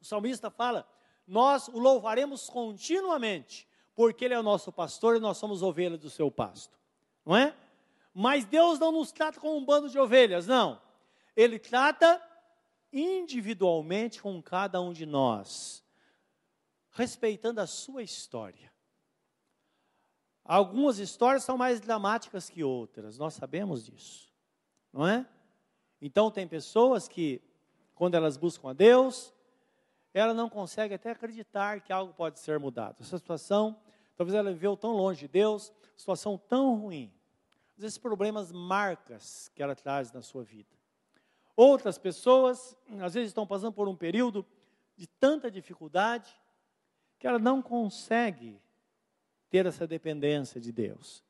o 0.00 0.04
salmista 0.04 0.50
fala, 0.50 0.88
nós 1.26 1.68
o 1.68 1.78
louvaremos 1.78 2.48
continuamente, 2.48 3.68
porque 3.94 4.24
ele 4.24 4.34
é 4.34 4.38
o 4.38 4.42
nosso 4.42 4.72
pastor 4.72 5.16
e 5.16 5.20
nós 5.20 5.36
somos 5.36 5.62
ovelhas 5.62 6.00
do 6.00 6.10
seu 6.10 6.30
pasto. 6.30 6.76
Não 7.24 7.36
é? 7.36 7.56
Mas 8.12 8.44
Deus 8.44 8.78
não 8.78 8.90
nos 8.90 9.12
trata 9.12 9.38
como 9.38 9.56
um 9.56 9.64
bando 9.64 9.88
de 9.88 9.98
ovelhas, 9.98 10.46
não. 10.46 10.80
Ele 11.36 11.58
trata 11.58 12.20
individualmente 12.92 14.20
com 14.20 14.42
cada 14.42 14.80
um 14.80 14.92
de 14.92 15.06
nós, 15.06 15.84
respeitando 16.90 17.60
a 17.60 17.66
sua 17.66 18.02
história. 18.02 18.71
Algumas 20.44 20.98
histórias 20.98 21.44
são 21.44 21.56
mais 21.56 21.80
dramáticas 21.80 22.50
que 22.50 22.64
outras, 22.64 23.16
nós 23.16 23.34
sabemos 23.34 23.84
disso, 23.84 24.32
não 24.92 25.06
é? 25.06 25.26
Então, 26.00 26.32
tem 26.32 26.48
pessoas 26.48 27.06
que, 27.06 27.40
quando 27.94 28.16
elas 28.16 28.36
buscam 28.36 28.70
a 28.70 28.72
Deus, 28.72 29.32
ela 30.12 30.34
não 30.34 30.50
consegue 30.50 30.94
até 30.94 31.12
acreditar 31.12 31.80
que 31.80 31.92
algo 31.92 32.12
pode 32.12 32.40
ser 32.40 32.58
mudado. 32.58 32.96
Essa 33.00 33.18
situação, 33.18 33.80
talvez 34.16 34.34
ela 34.34 34.52
viveu 34.52 34.76
tão 34.76 34.92
longe 34.92 35.20
de 35.20 35.28
Deus, 35.28 35.72
situação 35.96 36.36
tão 36.36 36.74
ruim. 36.74 37.12
Vezes, 37.76 37.98
problemas, 37.98 38.50
marcas 38.50 39.48
que 39.54 39.62
ela 39.62 39.76
traz 39.76 40.12
na 40.12 40.22
sua 40.22 40.42
vida. 40.42 40.76
Outras 41.54 41.98
pessoas, 41.98 42.76
às 43.00 43.14
vezes, 43.14 43.30
estão 43.30 43.46
passando 43.46 43.72
por 43.72 43.88
um 43.88 43.96
período 43.96 44.44
de 44.96 45.06
tanta 45.06 45.50
dificuldade 45.50 46.36
que 47.18 47.26
ela 47.26 47.38
não 47.38 47.62
consegue 47.62 48.60
ter 49.52 49.66
essa 49.66 49.86
dependência 49.86 50.58
de 50.58 50.72
Deus. 50.72 51.22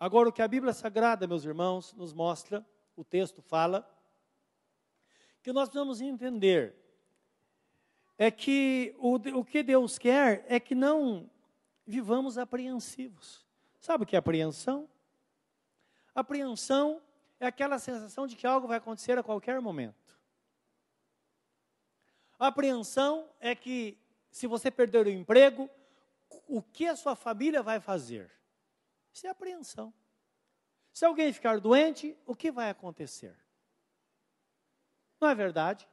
Agora, 0.00 0.30
o 0.30 0.32
que 0.32 0.40
a 0.40 0.48
Bíblia 0.48 0.72
Sagrada, 0.72 1.26
meus 1.26 1.44
irmãos, 1.44 1.92
nos 1.92 2.14
mostra, 2.14 2.66
o 2.96 3.04
texto 3.04 3.42
fala, 3.42 3.86
que 5.42 5.52
nós 5.52 5.68
precisamos 5.68 6.00
entender 6.00 6.74
é 8.16 8.30
que 8.30 8.94
o, 8.96 9.16
o 9.38 9.44
que 9.44 9.62
Deus 9.62 9.98
quer 9.98 10.46
é 10.48 10.58
que 10.58 10.74
não 10.74 11.30
vivamos 11.86 12.38
apreensivos. 12.38 13.46
Sabe 13.78 14.04
o 14.04 14.06
que 14.06 14.16
é 14.16 14.18
apreensão? 14.18 14.88
Apreensão 16.14 17.02
é 17.38 17.46
aquela 17.46 17.78
sensação 17.78 18.26
de 18.26 18.34
que 18.34 18.46
algo 18.46 18.66
vai 18.66 18.78
acontecer 18.78 19.18
a 19.18 19.22
qualquer 19.22 19.60
momento. 19.60 20.18
Apreensão 22.38 23.28
é 23.38 23.54
que 23.54 23.98
se 24.30 24.46
você 24.46 24.70
perder 24.70 25.06
o 25.06 25.10
emprego, 25.10 25.68
o 26.46 26.62
que 26.62 26.86
a 26.86 26.96
sua 26.96 27.14
família 27.14 27.62
vai 27.62 27.80
fazer. 27.80 28.30
Isso 29.12 29.26
é 29.26 29.30
apreensão. 29.30 29.92
Se 30.92 31.04
alguém 31.04 31.32
ficar 31.32 31.60
doente, 31.60 32.16
o 32.26 32.34
que 32.34 32.50
vai 32.50 32.70
acontecer? 32.70 33.36
Não 35.20 35.28
é 35.28 35.34
verdade? 35.34 35.88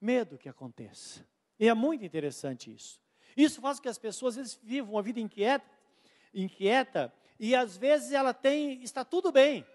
Medo 0.00 0.38
que 0.38 0.48
aconteça. 0.48 1.26
E 1.58 1.68
é 1.68 1.74
muito 1.74 2.04
interessante 2.04 2.74
isso. 2.74 3.00
Isso 3.36 3.60
faz 3.60 3.78
com 3.78 3.82
que 3.82 3.88
as 3.88 3.98
pessoas 3.98 4.36
vezes 4.36 4.58
vivam 4.62 4.94
uma 4.94 5.02
vida 5.02 5.20
inquieta, 5.20 5.68
inquieta 6.32 7.12
e 7.38 7.54
às 7.54 7.76
vezes 7.76 8.12
ela 8.12 8.32
tem, 8.32 8.82
está 8.82 9.04
tudo 9.04 9.32
bem, 9.32 9.66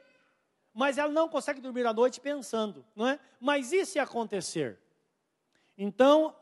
mas 0.74 0.98
ela 0.98 1.12
não 1.12 1.28
consegue 1.28 1.60
dormir 1.60 1.86
à 1.86 1.94
noite 1.94 2.22
pensando, 2.22 2.86
não 2.96 3.08
é? 3.08 3.20
Mas 3.40 3.74
e 3.74 3.86
se 3.86 4.00
acontecer? 4.00 4.80
Então, 5.78 6.36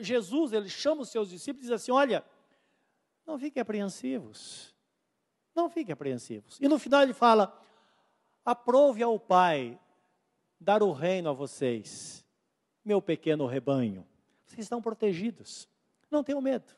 Jesus, 0.00 0.52
ele 0.52 0.68
chama 0.68 1.02
os 1.02 1.10
seus 1.10 1.28
discípulos 1.28 1.66
e 1.66 1.68
diz 1.68 1.74
assim: 1.74 1.92
Olha, 1.92 2.24
não 3.26 3.38
fiquem 3.38 3.60
apreensivos. 3.60 4.74
Não 5.54 5.68
fiquem 5.68 5.92
apreensivos. 5.92 6.58
E 6.60 6.68
no 6.68 6.78
final 6.78 7.02
ele 7.02 7.12
fala: 7.12 7.58
aprove 8.44 9.02
ao 9.02 9.18
Pai 9.18 9.78
dar 10.58 10.82
o 10.82 10.92
reino 10.92 11.30
a 11.30 11.32
vocês, 11.32 12.24
meu 12.84 13.02
pequeno 13.02 13.46
rebanho. 13.46 14.06
Vocês 14.46 14.60
estão 14.60 14.82
protegidos. 14.82 15.68
Não 16.10 16.22
tenham 16.22 16.40
medo. 16.40 16.74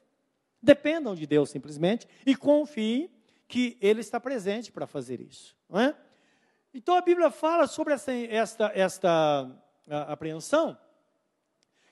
Dependam 0.62 1.14
de 1.14 1.26
Deus 1.26 1.50
simplesmente 1.50 2.06
e 2.24 2.34
confiem 2.34 3.10
que 3.46 3.76
Ele 3.80 4.00
está 4.00 4.18
presente 4.18 4.72
para 4.72 4.86
fazer 4.86 5.20
isso. 5.20 5.56
Não 5.68 5.80
é? 5.80 5.96
Então 6.72 6.96
a 6.96 7.00
Bíblia 7.00 7.30
fala 7.30 7.66
sobre 7.66 7.94
essa, 7.94 8.12
esta, 8.12 8.72
esta 8.74 9.50
apreensão, 10.08 10.76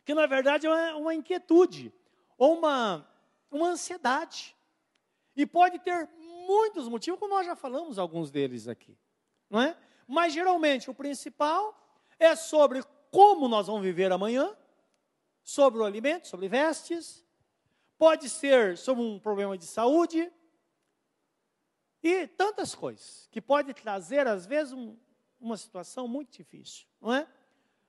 que 0.04 0.14
na 0.14 0.26
verdade 0.26 0.66
é 0.66 0.94
uma 0.94 1.14
inquietude, 1.14 1.92
ou 2.36 2.58
uma, 2.58 3.06
uma 3.52 3.68
ansiedade. 3.68 4.56
E 5.36 5.46
pode 5.46 5.78
ter 5.78 6.08
muitos 6.46 6.88
motivos, 6.88 7.20
como 7.20 7.34
nós 7.34 7.46
já 7.46 7.54
falamos 7.54 7.98
alguns 7.98 8.30
deles 8.30 8.66
aqui. 8.66 8.98
Não 9.48 9.60
é? 9.60 9.76
Mas 10.08 10.32
geralmente 10.32 10.90
o 10.90 10.94
principal 10.94 11.78
é 12.18 12.34
sobre 12.34 12.82
como 13.10 13.46
nós 13.46 13.66
vamos 13.66 13.82
viver 13.82 14.10
amanhã, 14.10 14.56
sobre 15.44 15.80
o 15.80 15.84
alimento, 15.84 16.26
sobre 16.26 16.48
vestes, 16.48 17.24
pode 17.98 18.28
ser 18.28 18.76
sobre 18.76 19.04
um 19.04 19.18
problema 19.18 19.56
de 19.56 19.66
saúde, 19.66 20.32
e 22.02 22.26
tantas 22.26 22.74
coisas 22.74 23.28
que 23.30 23.40
pode 23.40 23.72
trazer, 23.74 24.26
às 24.26 24.44
vezes, 24.44 24.72
um, 24.72 24.96
uma 25.40 25.56
situação 25.56 26.08
muito 26.08 26.32
difícil, 26.32 26.86
não 27.00 27.14
é? 27.14 27.28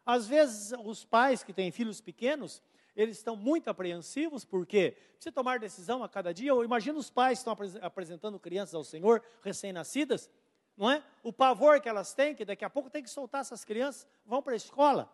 Às 0.06 0.28
vezes, 0.28 0.72
os 0.84 1.04
pais 1.04 1.44
que 1.44 1.54
têm 1.54 1.72
filhos 1.72 2.00
pequenos, 2.00 2.62
eles 2.96 3.18
estão 3.18 3.36
muito 3.36 3.70
apreensivos, 3.70 4.46
porque 4.46 4.92
precisa 5.14 5.32
tomar 5.32 5.60
decisão 5.60 6.04
a 6.04 6.10
cada 6.10 6.34
dia. 6.34 6.50
Eu 6.50 6.64
imagino 6.64 7.00
os 7.00 7.10
pais 7.10 7.40
que 7.44 7.50
estão 7.50 7.58
apresentando 7.82 8.40
crianças 8.40 8.76
ao 8.76 8.84
Senhor, 8.84 9.24
recém-nascidas, 9.42 10.30
não 10.78 10.90
é? 10.90 11.04
O 11.24 11.34
pavor 11.34 11.80
que 11.82 11.90
elas 11.90 12.14
têm, 12.14 12.36
que 12.36 12.46
daqui 12.46 12.64
a 12.64 12.70
pouco 12.70 12.90
tem 12.90 13.04
que 13.04 13.10
soltar 13.10 13.42
essas 13.42 13.66
crianças, 13.66 14.08
vão 14.26 14.42
para 14.42 14.54
a 14.54 14.56
escola, 14.56 15.12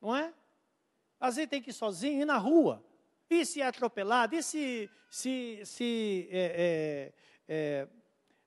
não 0.00 0.16
é? 0.16 0.32
Às 1.20 1.36
vezes 1.36 1.50
tem 1.50 1.62
que 1.62 1.70
ir 1.70 1.74
sozinho, 1.74 2.22
ir 2.22 2.24
na 2.24 2.38
rua. 2.38 2.82
E 3.28 3.44
se 3.44 3.60
é 3.60 3.66
atropelado, 3.66 4.34
e 4.34 4.42
se, 4.42 4.90
se, 5.10 5.60
se 5.64 6.28
é, 6.30 7.12
é, 7.48 7.54
é, 7.56 7.88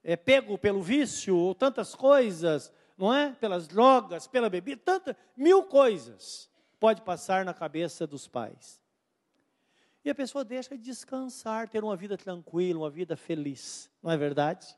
é, 0.04 0.16
pego 0.16 0.58
pelo 0.58 0.82
vício, 0.82 1.36
ou 1.36 1.56
tantas 1.56 1.94
coisas, 1.96 2.72
não 2.98 3.14
é? 3.14 3.34
Pelas 3.34 3.68
drogas, 3.68 4.28
pela 4.28 4.50
bebida, 4.50 4.82
tantas, 4.84 5.16
mil 5.36 5.64
coisas 5.64 6.50
pode 6.80 7.02
passar 7.02 7.46
na 7.46 7.54
cabeça 7.54 8.06
dos 8.06 8.28
pais. 8.28 8.82
E 10.04 10.10
a 10.10 10.16
pessoa 10.16 10.46
deixa 10.46 10.78
de 10.78 10.84
descansar, 10.84 11.68
ter 11.68 11.84
uma 11.84 11.96
vida 11.96 12.18
tranquila, 12.18 12.80
uma 12.80 12.90
vida 12.90 13.18
feliz, 13.18 13.90
não 14.02 14.12
é 14.12 14.18
verdade? 14.18 14.78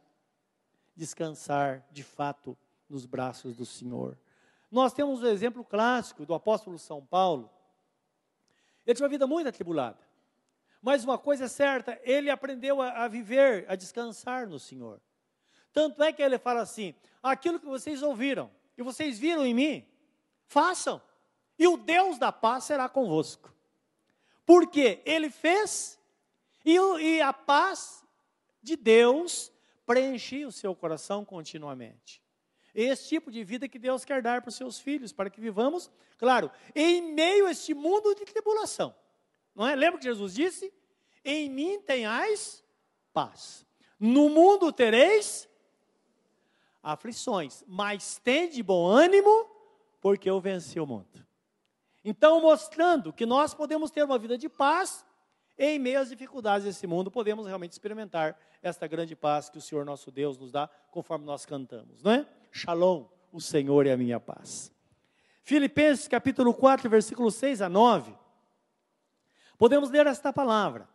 Descansar, 0.95 1.85
de 1.91 2.03
fato, 2.03 2.57
nos 2.89 3.05
braços 3.05 3.55
do 3.55 3.65
Senhor. 3.65 4.17
Nós 4.71 4.93
temos 4.93 5.21
o 5.21 5.25
um 5.25 5.29
exemplo 5.29 5.63
clássico 5.63 6.25
do 6.25 6.33
apóstolo 6.33 6.79
São 6.79 7.05
Paulo. 7.05 7.49
Ele 8.85 8.95
tinha 8.95 9.05
uma 9.05 9.09
vida 9.09 9.27
muito 9.27 9.47
atribulada. 9.47 9.99
Mas 10.81 11.03
uma 11.03 11.17
coisa 11.17 11.45
é 11.45 11.47
certa, 11.47 11.99
ele 12.03 12.29
aprendeu 12.29 12.81
a, 12.81 13.03
a 13.03 13.07
viver, 13.07 13.65
a 13.67 13.75
descansar 13.75 14.47
no 14.47 14.57
Senhor. 14.57 15.01
Tanto 15.73 16.01
é 16.01 16.11
que 16.11 16.21
ele 16.21 16.37
fala 16.37 16.61
assim: 16.61 16.95
aquilo 17.21 17.59
que 17.59 17.65
vocês 17.65 18.01
ouviram 18.01 18.49
e 18.77 18.81
vocês 18.81 19.19
viram 19.19 19.45
em 19.45 19.53
mim, 19.53 19.85
façam, 20.45 21.01
e 21.59 21.67
o 21.67 21.75
Deus 21.75 22.17
da 22.17 22.31
paz 22.31 22.63
será 22.63 22.87
convosco. 22.87 23.53
Porque 24.45 25.01
ele 25.05 25.29
fez, 25.29 25.99
e, 26.63 26.75
e 26.77 27.21
a 27.21 27.33
paz 27.33 28.03
de 28.63 28.77
Deus 28.77 29.51
preenchia 29.85 30.47
o 30.47 30.51
seu 30.51 30.73
coração 30.73 31.25
continuamente. 31.25 32.23
Esse 32.73 33.09
tipo 33.09 33.29
de 33.29 33.43
vida 33.43 33.67
que 33.67 33.77
Deus 33.77 34.05
quer 34.05 34.21
dar 34.21 34.41
para 34.41 34.49
os 34.49 34.55
seus 34.55 34.79
filhos, 34.79 35.11
para 35.11 35.29
que 35.29 35.41
vivamos, 35.41 35.91
claro, 36.17 36.49
em 36.73 37.13
meio 37.13 37.45
a 37.45 37.51
este 37.51 37.73
mundo 37.73 38.15
de 38.15 38.23
tribulação. 38.23 38.95
Não 39.53 39.67
é? 39.67 39.75
Lembra 39.75 39.99
que 39.99 40.05
Jesus 40.05 40.33
disse? 40.33 40.73
Em 41.25 41.49
mim 41.49 41.81
tenhais 41.81 42.63
paz. 43.11 43.65
No 43.99 44.29
mundo 44.29 44.71
tereis 44.71 45.49
aflições, 46.81 47.63
mas 47.67 48.17
tende 48.23 48.63
bom 48.63 48.87
ânimo, 48.87 49.45
porque 49.99 50.29
eu 50.29 50.39
venci 50.39 50.79
o 50.79 50.87
mundo. 50.87 51.28
Então, 52.03 52.41
mostrando 52.41 53.11
que 53.11 53.25
nós 53.25 53.53
podemos 53.53 53.91
ter 53.91 54.03
uma 54.03 54.17
vida 54.17 54.37
de 54.37 54.47
paz 54.47 55.05
em 55.57 55.77
meio 55.77 55.99
às 55.99 56.09
dificuldades 56.09 56.65
desse 56.65 56.87
mundo, 56.87 57.11
podemos 57.11 57.45
realmente 57.45 57.73
experimentar 57.73 58.39
esta 58.61 58.87
grande 58.87 59.15
paz 59.15 59.49
que 59.49 59.57
o 59.57 59.61
Senhor 59.61 59.85
nosso 59.85 60.09
Deus 60.09 60.37
nos 60.37 60.51
dá, 60.51 60.69
conforme 60.91 61.25
nós 61.25 61.45
cantamos, 61.45 62.01
não 62.01 62.11
é? 62.11 62.25
Shalom, 62.51 63.05
o 63.31 63.41
Senhor 63.41 63.85
é 63.85 63.91
a 63.91 63.97
minha 63.97 64.19
paz. 64.19 64.71
Filipenses 65.43 66.07
capítulo 66.07 66.53
4, 66.53 66.89
versículo 66.89 67.29
6 67.29 67.61
a 67.61 67.69
9. 67.69 68.15
Podemos 69.57 69.89
ler 69.89 70.07
esta 70.07 70.31
palavra. 70.31 70.87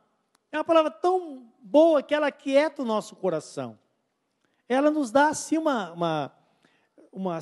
É 0.51 0.57
uma 0.57 0.65
palavra 0.65 0.91
tão 0.91 1.53
boa 1.61 2.03
que 2.03 2.15
ela 2.15 2.33
quieta 2.33 2.83
o 2.83 2.85
nosso 2.85 3.15
coração 3.17 3.79
ela 4.69 4.91
nos 4.91 5.11
dá 5.11 5.29
assim 5.29 5.59
uma, 5.59 5.93
uma, 5.93 6.33
uma 7.13 7.39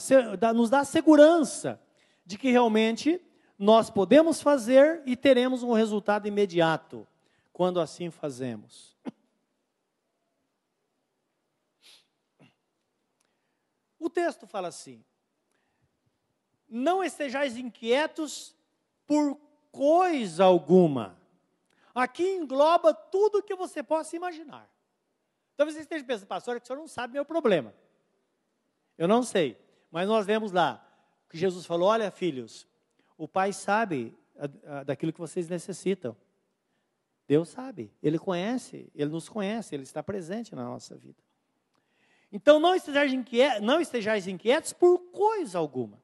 nos 0.54 0.70
dá 0.70 0.84
segurança 0.84 1.80
de 2.24 2.36
que 2.36 2.50
realmente 2.50 3.20
nós 3.62 3.88
podemos 3.88 4.42
fazer 4.42 5.04
e 5.06 5.14
teremos 5.14 5.62
um 5.62 5.72
resultado 5.72 6.26
imediato 6.26 7.06
quando 7.52 7.78
assim 7.80 8.10
fazemos. 8.10 8.98
O 14.00 14.10
texto 14.10 14.48
fala 14.48 14.66
assim: 14.66 15.04
Não 16.68 17.04
estejais 17.04 17.56
inquietos 17.56 18.52
por 19.06 19.38
coisa 19.70 20.42
alguma. 20.42 21.16
Aqui 21.94 22.28
engloba 22.34 22.92
tudo 22.92 23.44
que 23.44 23.54
você 23.54 23.80
possa 23.80 24.16
imaginar. 24.16 24.68
Talvez 25.56 25.76
você 25.76 25.82
esteja 25.82 26.04
pensando, 26.04 26.26
pastor, 26.26 26.56
é 26.56 26.58
que 26.58 26.64
o 26.64 26.66
senhor 26.66 26.80
não 26.80 26.88
sabe 26.88 27.12
meu 27.12 27.24
problema. 27.24 27.72
Eu 28.98 29.06
não 29.06 29.22
sei. 29.22 29.56
Mas 29.88 30.08
nós 30.08 30.26
vemos 30.26 30.50
lá 30.50 30.84
que 31.30 31.38
Jesus 31.38 31.64
falou: 31.64 31.86
Olha, 31.88 32.10
filhos, 32.10 32.66
o 33.22 33.28
Pai 33.28 33.52
sabe 33.52 34.12
daquilo 34.84 35.12
que 35.12 35.20
vocês 35.20 35.48
necessitam. 35.48 36.16
Deus 37.28 37.50
sabe, 37.50 37.92
Ele 38.02 38.18
conhece, 38.18 38.90
Ele 38.96 39.10
nos 39.10 39.28
conhece, 39.28 39.76
Ele 39.76 39.84
está 39.84 40.02
presente 40.02 40.56
na 40.56 40.64
nossa 40.64 40.96
vida. 40.96 41.22
Então 42.32 42.58
não 42.58 42.74
estejais, 42.74 43.12
inquietos, 43.12 43.62
não 43.62 43.80
estejais 43.80 44.26
inquietos 44.26 44.72
por 44.72 44.98
coisa 45.12 45.56
alguma. 45.56 46.02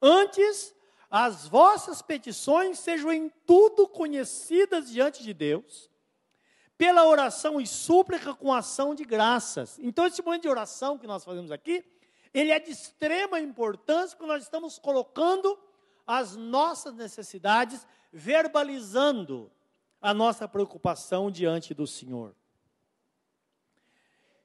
Antes, 0.00 0.72
as 1.10 1.48
vossas 1.48 2.00
petições 2.00 2.78
sejam 2.78 3.12
em 3.12 3.28
tudo 3.44 3.88
conhecidas 3.88 4.88
diante 4.88 5.24
de 5.24 5.34
Deus 5.34 5.90
pela 6.78 7.04
oração 7.04 7.60
e 7.60 7.66
súplica 7.66 8.32
com 8.32 8.52
ação 8.52 8.94
de 8.94 9.04
graças. 9.04 9.76
Então, 9.80 10.06
esse 10.06 10.22
momento 10.22 10.42
de 10.42 10.48
oração 10.48 10.98
que 10.98 11.06
nós 11.06 11.24
fazemos 11.24 11.50
aqui, 11.50 11.84
ele 12.32 12.52
é 12.52 12.60
de 12.60 12.70
extrema 12.70 13.40
importância, 13.40 14.16
porque 14.16 14.32
nós 14.32 14.44
estamos 14.44 14.78
colocando 14.78 15.58
as 16.06 16.36
nossas 16.36 16.94
necessidades, 16.94 17.86
verbalizando 18.12 19.50
a 20.00 20.12
nossa 20.12 20.46
preocupação 20.46 21.30
diante 21.30 21.72
do 21.72 21.86
Senhor. 21.86 22.34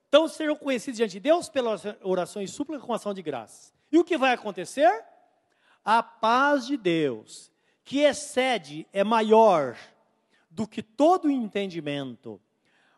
Então, 0.07 0.27
sejam 0.27 0.55
conhecidos 0.55 0.97
diante 0.97 1.11
de 1.11 1.19
Deus 1.19 1.49
pela 1.49 1.75
oração 2.01 2.41
e 2.41 2.47
súplica 2.47 2.83
com 2.83 2.93
ação 2.93 3.13
de 3.13 3.21
graças. 3.21 3.73
E 3.91 3.97
o 3.97 4.03
que 4.03 4.17
vai 4.17 4.33
acontecer? 4.33 5.05
A 5.85 6.01
paz 6.01 6.65
de 6.65 6.77
Deus, 6.77 7.51
que 7.83 7.99
excede, 7.99 8.87
é 8.91 9.03
maior 9.03 9.77
do 10.49 10.67
que 10.67 10.81
todo 10.81 11.29
entendimento, 11.29 12.41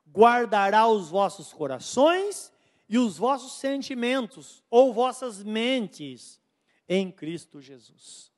guardará 0.10 0.88
os 0.88 1.10
vossos 1.10 1.52
corações 1.52 2.52
e 2.88 2.98
os 2.98 3.18
vossos 3.18 3.54
sentimentos, 3.54 4.64
ou 4.70 4.94
vossas 4.94 5.44
mentes, 5.44 6.42
em 6.88 7.10
Cristo 7.10 7.62
Jesus. 7.62 8.31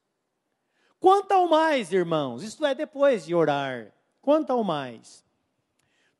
Quanto 1.04 1.34
ao 1.34 1.50
mais, 1.50 1.92
irmãos, 1.92 2.44
isto 2.44 2.66
é, 2.66 2.74
depois 2.74 3.26
de 3.26 3.36
orar, 3.36 3.94
quanto 4.22 4.54
ao 4.54 4.64
mais, 4.64 5.26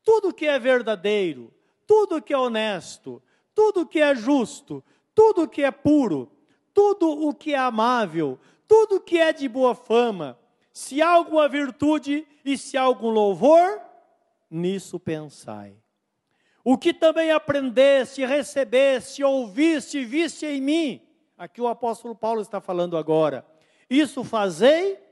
tudo 0.02 0.30
que 0.30 0.46
é 0.46 0.58
verdadeiro, 0.58 1.50
tudo 1.86 2.20
que 2.20 2.34
é 2.34 2.36
honesto, 2.36 3.22
tudo 3.54 3.86
que 3.86 3.98
é 3.98 4.14
justo, 4.14 4.84
tudo 5.14 5.48
que 5.48 5.62
é 5.62 5.70
puro, 5.70 6.30
tudo 6.74 7.10
o 7.26 7.32
que 7.32 7.54
é 7.54 7.58
amável, 7.58 8.38
tudo 8.68 9.00
que 9.00 9.18
é 9.18 9.32
de 9.32 9.48
boa 9.48 9.74
fama, 9.74 10.38
se 10.70 11.00
há 11.00 11.08
alguma 11.08 11.48
virtude 11.48 12.28
e 12.44 12.58
se 12.58 12.76
há 12.76 12.82
algum 12.82 13.08
louvor, 13.08 13.80
nisso 14.50 15.00
pensai. 15.00 15.78
O 16.62 16.76
que 16.76 16.92
também 16.92 17.30
aprendeste, 17.30 18.22
recebeste, 18.26 19.24
ouviste, 19.24 20.04
viste 20.04 20.44
em 20.44 20.60
mim, 20.60 21.00
aqui 21.38 21.62
o 21.62 21.68
apóstolo 21.68 22.14
Paulo 22.14 22.42
está 22.42 22.60
falando 22.60 22.98
agora, 22.98 23.46
isso 23.88 24.24
fazei 24.24 25.02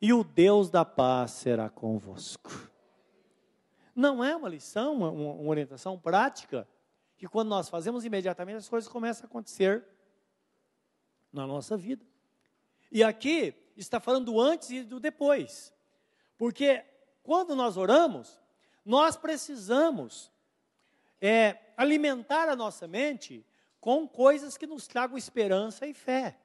e 0.00 0.12
o 0.12 0.22
Deus 0.22 0.70
da 0.70 0.84
paz 0.84 1.32
será 1.32 1.68
convosco. 1.68 2.50
Não 3.94 4.22
é 4.22 4.36
uma 4.36 4.48
lição, 4.48 4.94
uma, 4.94 5.10
uma 5.10 5.50
orientação 5.50 5.98
prática, 5.98 6.68
que 7.16 7.26
quando 7.26 7.48
nós 7.48 7.68
fazemos 7.68 8.04
imediatamente 8.04 8.56
as 8.56 8.68
coisas 8.68 8.88
começam 8.88 9.24
a 9.24 9.26
acontecer, 9.26 9.84
na 11.32 11.46
nossa 11.46 11.76
vida. 11.76 12.04
E 12.90 13.02
aqui 13.02 13.54
está 13.76 14.00
falando 14.00 14.26
do 14.26 14.40
antes 14.40 14.70
e 14.70 14.82
do 14.82 14.98
depois. 14.98 15.72
Porque 16.36 16.84
quando 17.22 17.54
nós 17.54 17.76
oramos, 17.76 18.40
nós 18.84 19.16
precisamos 19.16 20.32
é, 21.20 21.58
alimentar 21.76 22.48
a 22.48 22.56
nossa 22.56 22.88
mente 22.88 23.44
com 23.80 24.08
coisas 24.08 24.56
que 24.56 24.66
nos 24.66 24.86
tragam 24.86 25.16
esperança 25.16 25.86
e 25.86 25.94
fé. 25.94 26.38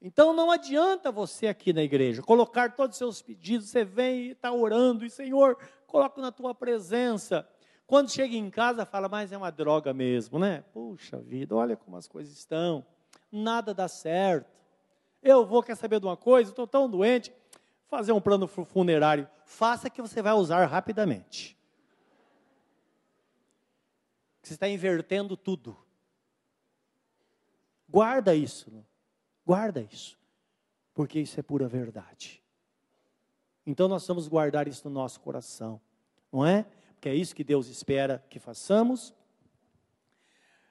Então 0.00 0.32
não 0.32 0.50
adianta 0.50 1.10
você 1.10 1.48
aqui 1.48 1.72
na 1.72 1.82
igreja 1.82 2.22
colocar 2.22 2.74
todos 2.76 2.94
os 2.94 2.98
seus 2.98 3.22
pedidos, 3.22 3.68
você 3.68 3.84
vem 3.84 4.26
e 4.26 4.30
está 4.30 4.52
orando, 4.52 5.04
e 5.04 5.10
Senhor, 5.10 5.58
coloco 5.86 6.20
na 6.20 6.30
tua 6.30 6.54
presença. 6.54 7.48
Quando 7.86 8.10
chega 8.10 8.36
em 8.36 8.50
casa, 8.50 8.84
fala, 8.84 9.08
mas 9.08 9.32
é 9.32 9.36
uma 9.36 9.50
droga 9.50 9.92
mesmo, 9.92 10.38
né? 10.38 10.62
Puxa 10.72 11.16
vida, 11.18 11.56
olha 11.56 11.76
como 11.76 11.96
as 11.96 12.06
coisas 12.06 12.32
estão, 12.32 12.86
nada 13.32 13.74
dá 13.74 13.88
certo. 13.88 14.58
Eu 15.22 15.44
vou, 15.44 15.62
quer 15.62 15.74
saber 15.74 15.98
de 15.98 16.06
uma 16.06 16.16
coisa? 16.16 16.50
Estou 16.50 16.66
tão 16.66 16.88
doente, 16.88 17.32
fazer 17.88 18.12
um 18.12 18.20
plano 18.20 18.46
funerário. 18.46 19.28
Faça 19.44 19.90
que 19.90 20.00
você 20.00 20.22
vai 20.22 20.34
usar 20.34 20.64
rapidamente. 20.66 21.58
Você 24.42 24.54
está 24.54 24.68
invertendo 24.68 25.36
tudo. 25.36 25.76
Guarda 27.88 28.34
isso. 28.34 28.70
Guarda 29.48 29.80
isso. 29.90 30.18
Porque 30.92 31.18
isso 31.18 31.40
é 31.40 31.42
pura 31.42 31.66
verdade. 31.66 32.44
Então 33.66 33.88
nós 33.88 34.06
vamos 34.06 34.28
guardar 34.28 34.68
isso 34.68 34.86
no 34.86 34.94
nosso 34.94 35.18
coração. 35.20 35.80
Não 36.30 36.44
é? 36.44 36.66
Porque 36.92 37.08
é 37.08 37.14
isso 37.14 37.34
que 37.34 37.42
Deus 37.42 37.66
espera 37.68 38.22
que 38.28 38.38
façamos. 38.38 39.14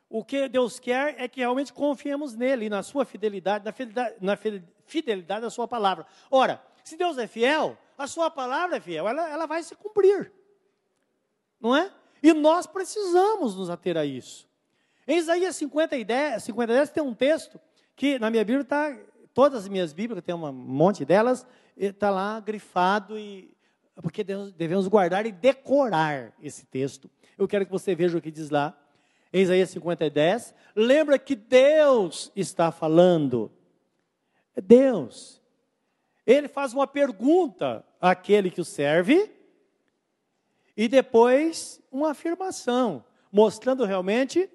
O 0.07 0.23
que 0.23 0.47
Deus 0.47 0.79
quer 0.79 1.19
é 1.19 1.27
que 1.27 1.39
realmente 1.39 1.73
confiemos 1.73 2.35
nele, 2.35 2.69
na 2.69 2.83
sua 2.83 3.03
fidelidade, 3.03 3.65
na 3.65 3.71
fidelidade, 3.71 4.15
na 4.21 4.37
fidelidade 4.85 5.41
da 5.41 5.49
sua 5.49 5.67
palavra. 5.67 6.05
Ora, 6.29 6.63
se 6.83 6.95
Deus 6.95 7.17
é 7.17 7.25
fiel, 7.25 7.75
a 7.97 8.05
sua 8.05 8.29
palavra 8.29 8.77
é 8.77 8.79
fiel, 8.79 9.07
ela, 9.07 9.27
ela 9.27 9.47
vai 9.47 9.63
se 9.63 9.75
cumprir. 9.75 10.31
Não 11.59 11.75
é? 11.75 11.91
E 12.21 12.31
nós 12.31 12.67
precisamos 12.67 13.55
nos 13.55 13.71
ater 13.71 13.97
a 13.97 14.05
isso. 14.05 14.47
Em 15.07 15.17
Isaías 15.17 15.55
50 15.55 15.97
e 15.97 16.05
10, 16.05 16.43
50 16.43 16.73
10 16.73 16.89
tem 16.91 17.01
um 17.01 17.15
texto 17.15 17.59
que 17.97 18.19
na 18.19 18.29
minha 18.29 18.45
Bíblia 18.45 18.61
está, 18.61 18.95
todas 19.33 19.63
as 19.63 19.67
minhas 19.67 19.91
Bíblias, 19.91 20.23
tem 20.23 20.33
um 20.33 20.51
monte 20.53 21.03
delas, 21.03 21.45
está 21.75 22.11
lá 22.11 22.39
grifado, 22.39 23.17
e, 23.17 23.51
porque 24.01 24.23
devemos 24.23 24.87
guardar 24.87 25.25
e 25.25 25.31
decorar 25.31 26.31
esse 26.39 26.63
texto. 26.67 27.09
Eu 27.35 27.47
quero 27.47 27.65
que 27.65 27.71
você 27.71 27.95
veja 27.95 28.15
o 28.15 28.21
que 28.21 28.29
diz 28.29 28.51
lá, 28.51 28.79
em 29.33 29.41
Isaías 29.41 29.71
50 29.71 30.05
e 30.05 30.09
10. 30.11 30.55
Lembra 30.75 31.17
que 31.17 31.35
Deus 31.35 32.31
está 32.35 32.71
falando. 32.71 33.51
É 34.55 34.61
Deus. 34.61 35.41
Ele 36.25 36.47
faz 36.47 36.73
uma 36.73 36.85
pergunta 36.85 37.83
àquele 37.99 38.51
que 38.51 38.61
o 38.61 38.65
serve, 38.65 39.31
e 40.75 40.87
depois 40.87 41.81
uma 41.91 42.11
afirmação, 42.11 43.03
mostrando 43.31 43.85
realmente 43.85 44.47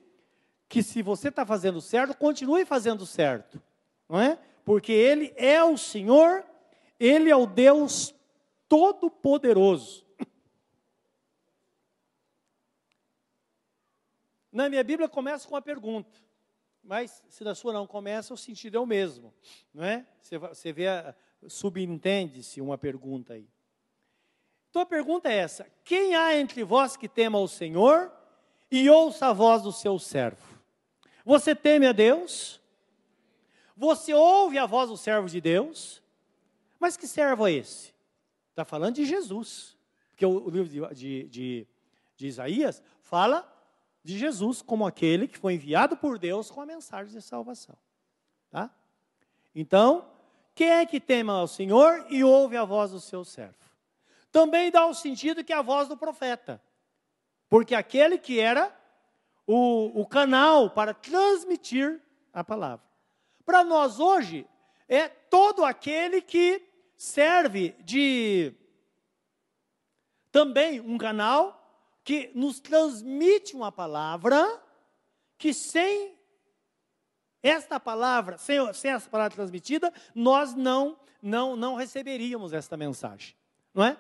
que 0.72 0.82
se 0.82 1.02
você 1.02 1.28
está 1.28 1.44
fazendo 1.44 1.82
certo, 1.82 2.16
continue 2.16 2.64
fazendo 2.64 3.04
certo, 3.04 3.62
não 4.08 4.18
é? 4.18 4.38
Porque 4.64 4.90
Ele 4.90 5.34
é 5.36 5.62
o 5.62 5.76
Senhor, 5.76 6.46
Ele 6.98 7.28
é 7.28 7.36
o 7.36 7.44
Deus 7.44 8.14
Todo-Poderoso. 8.70 10.06
Na 14.50 14.70
minha 14.70 14.82
Bíblia 14.82 15.10
começa 15.10 15.46
com 15.46 15.54
uma 15.54 15.60
pergunta, 15.60 16.18
mas 16.82 17.22
se 17.28 17.44
na 17.44 17.54
sua 17.54 17.74
não 17.74 17.86
começa, 17.86 18.32
o 18.32 18.38
sentido 18.38 18.78
é 18.78 18.80
o 18.80 18.86
mesmo, 18.86 19.34
não 19.74 19.84
é? 19.84 20.06
Você, 20.22 20.38
você 20.38 20.72
vê, 20.72 20.86
subentende-se 21.48 22.62
uma 22.62 22.78
pergunta 22.78 23.34
aí. 23.34 23.46
Então 24.70 24.80
a 24.80 24.86
pergunta 24.86 25.30
é 25.30 25.36
essa: 25.36 25.70
quem 25.84 26.14
há 26.14 26.34
entre 26.34 26.64
vós 26.64 26.96
que 26.96 27.10
tema 27.10 27.38
o 27.38 27.46
Senhor 27.46 28.10
e 28.70 28.88
ouça 28.88 29.26
a 29.26 29.32
voz 29.34 29.60
do 29.60 29.70
seu 29.70 29.98
servo? 29.98 30.51
Você 31.24 31.54
teme 31.54 31.86
a 31.86 31.92
Deus? 31.92 32.60
Você 33.76 34.12
ouve 34.12 34.58
a 34.58 34.66
voz 34.66 34.90
do 34.90 34.96
servo 34.96 35.28
de 35.28 35.40
Deus? 35.40 36.02
Mas 36.78 36.96
que 36.96 37.06
servo 37.06 37.46
é 37.46 37.52
esse? 37.52 37.94
Está 38.50 38.64
falando 38.64 38.96
de 38.96 39.04
Jesus. 39.04 39.76
Porque 40.10 40.26
o, 40.26 40.50
livro 40.50 40.94
de, 40.94 41.24
de, 41.24 41.66
de 42.16 42.26
Isaías 42.26 42.82
fala 43.00 43.48
de 44.04 44.18
Jesus 44.18 44.62
como 44.62 44.86
aquele 44.86 45.28
que 45.28 45.38
foi 45.38 45.54
enviado 45.54 45.96
por 45.96 46.18
Deus 46.18 46.50
com 46.50 46.60
a 46.60 46.66
mensagem 46.66 47.12
de 47.12 47.22
salvação. 47.22 47.76
Tá? 48.50 48.70
Então, 49.54 50.10
quem 50.54 50.68
é 50.68 50.84
que 50.84 51.00
teme 51.00 51.30
ao 51.30 51.46
Senhor 51.46 52.06
e 52.10 52.22
ouve 52.22 52.56
a 52.56 52.64
voz 52.64 52.90
do 52.90 53.00
seu 53.00 53.24
servo? 53.24 53.62
também 54.32 54.70
dá 54.70 54.86
o 54.86 54.94
sentido 54.94 55.44
que 55.44 55.52
é 55.52 55.56
a 55.56 55.62
voz 55.62 55.86
do 55.86 55.96
profeta. 55.96 56.60
Porque 57.48 57.74
aquele 57.74 58.16
que 58.16 58.40
era 58.40 58.74
o, 59.54 60.00
o 60.00 60.06
canal 60.06 60.70
para 60.70 60.94
transmitir 60.94 62.00
a 62.32 62.42
palavra. 62.42 62.86
Para 63.44 63.62
nós 63.62 64.00
hoje, 64.00 64.46
é 64.88 65.08
todo 65.08 65.62
aquele 65.62 66.22
que 66.22 66.66
serve 66.96 67.76
de 67.80 68.54
também 70.30 70.80
um 70.80 70.96
canal 70.96 71.58
que 72.02 72.32
nos 72.34 72.60
transmite 72.60 73.54
uma 73.54 73.70
palavra 73.70 74.58
que 75.36 75.52
sem 75.52 76.16
esta 77.42 77.78
palavra, 77.78 78.38
sem, 78.38 78.72
sem 78.72 78.90
essa 78.90 79.10
palavra 79.10 79.34
transmitida, 79.34 79.92
nós 80.14 80.54
não, 80.54 80.98
não, 81.20 81.56
não 81.56 81.74
receberíamos 81.74 82.54
esta 82.54 82.74
mensagem. 82.74 83.36
Não 83.74 83.84
é? 83.84 83.98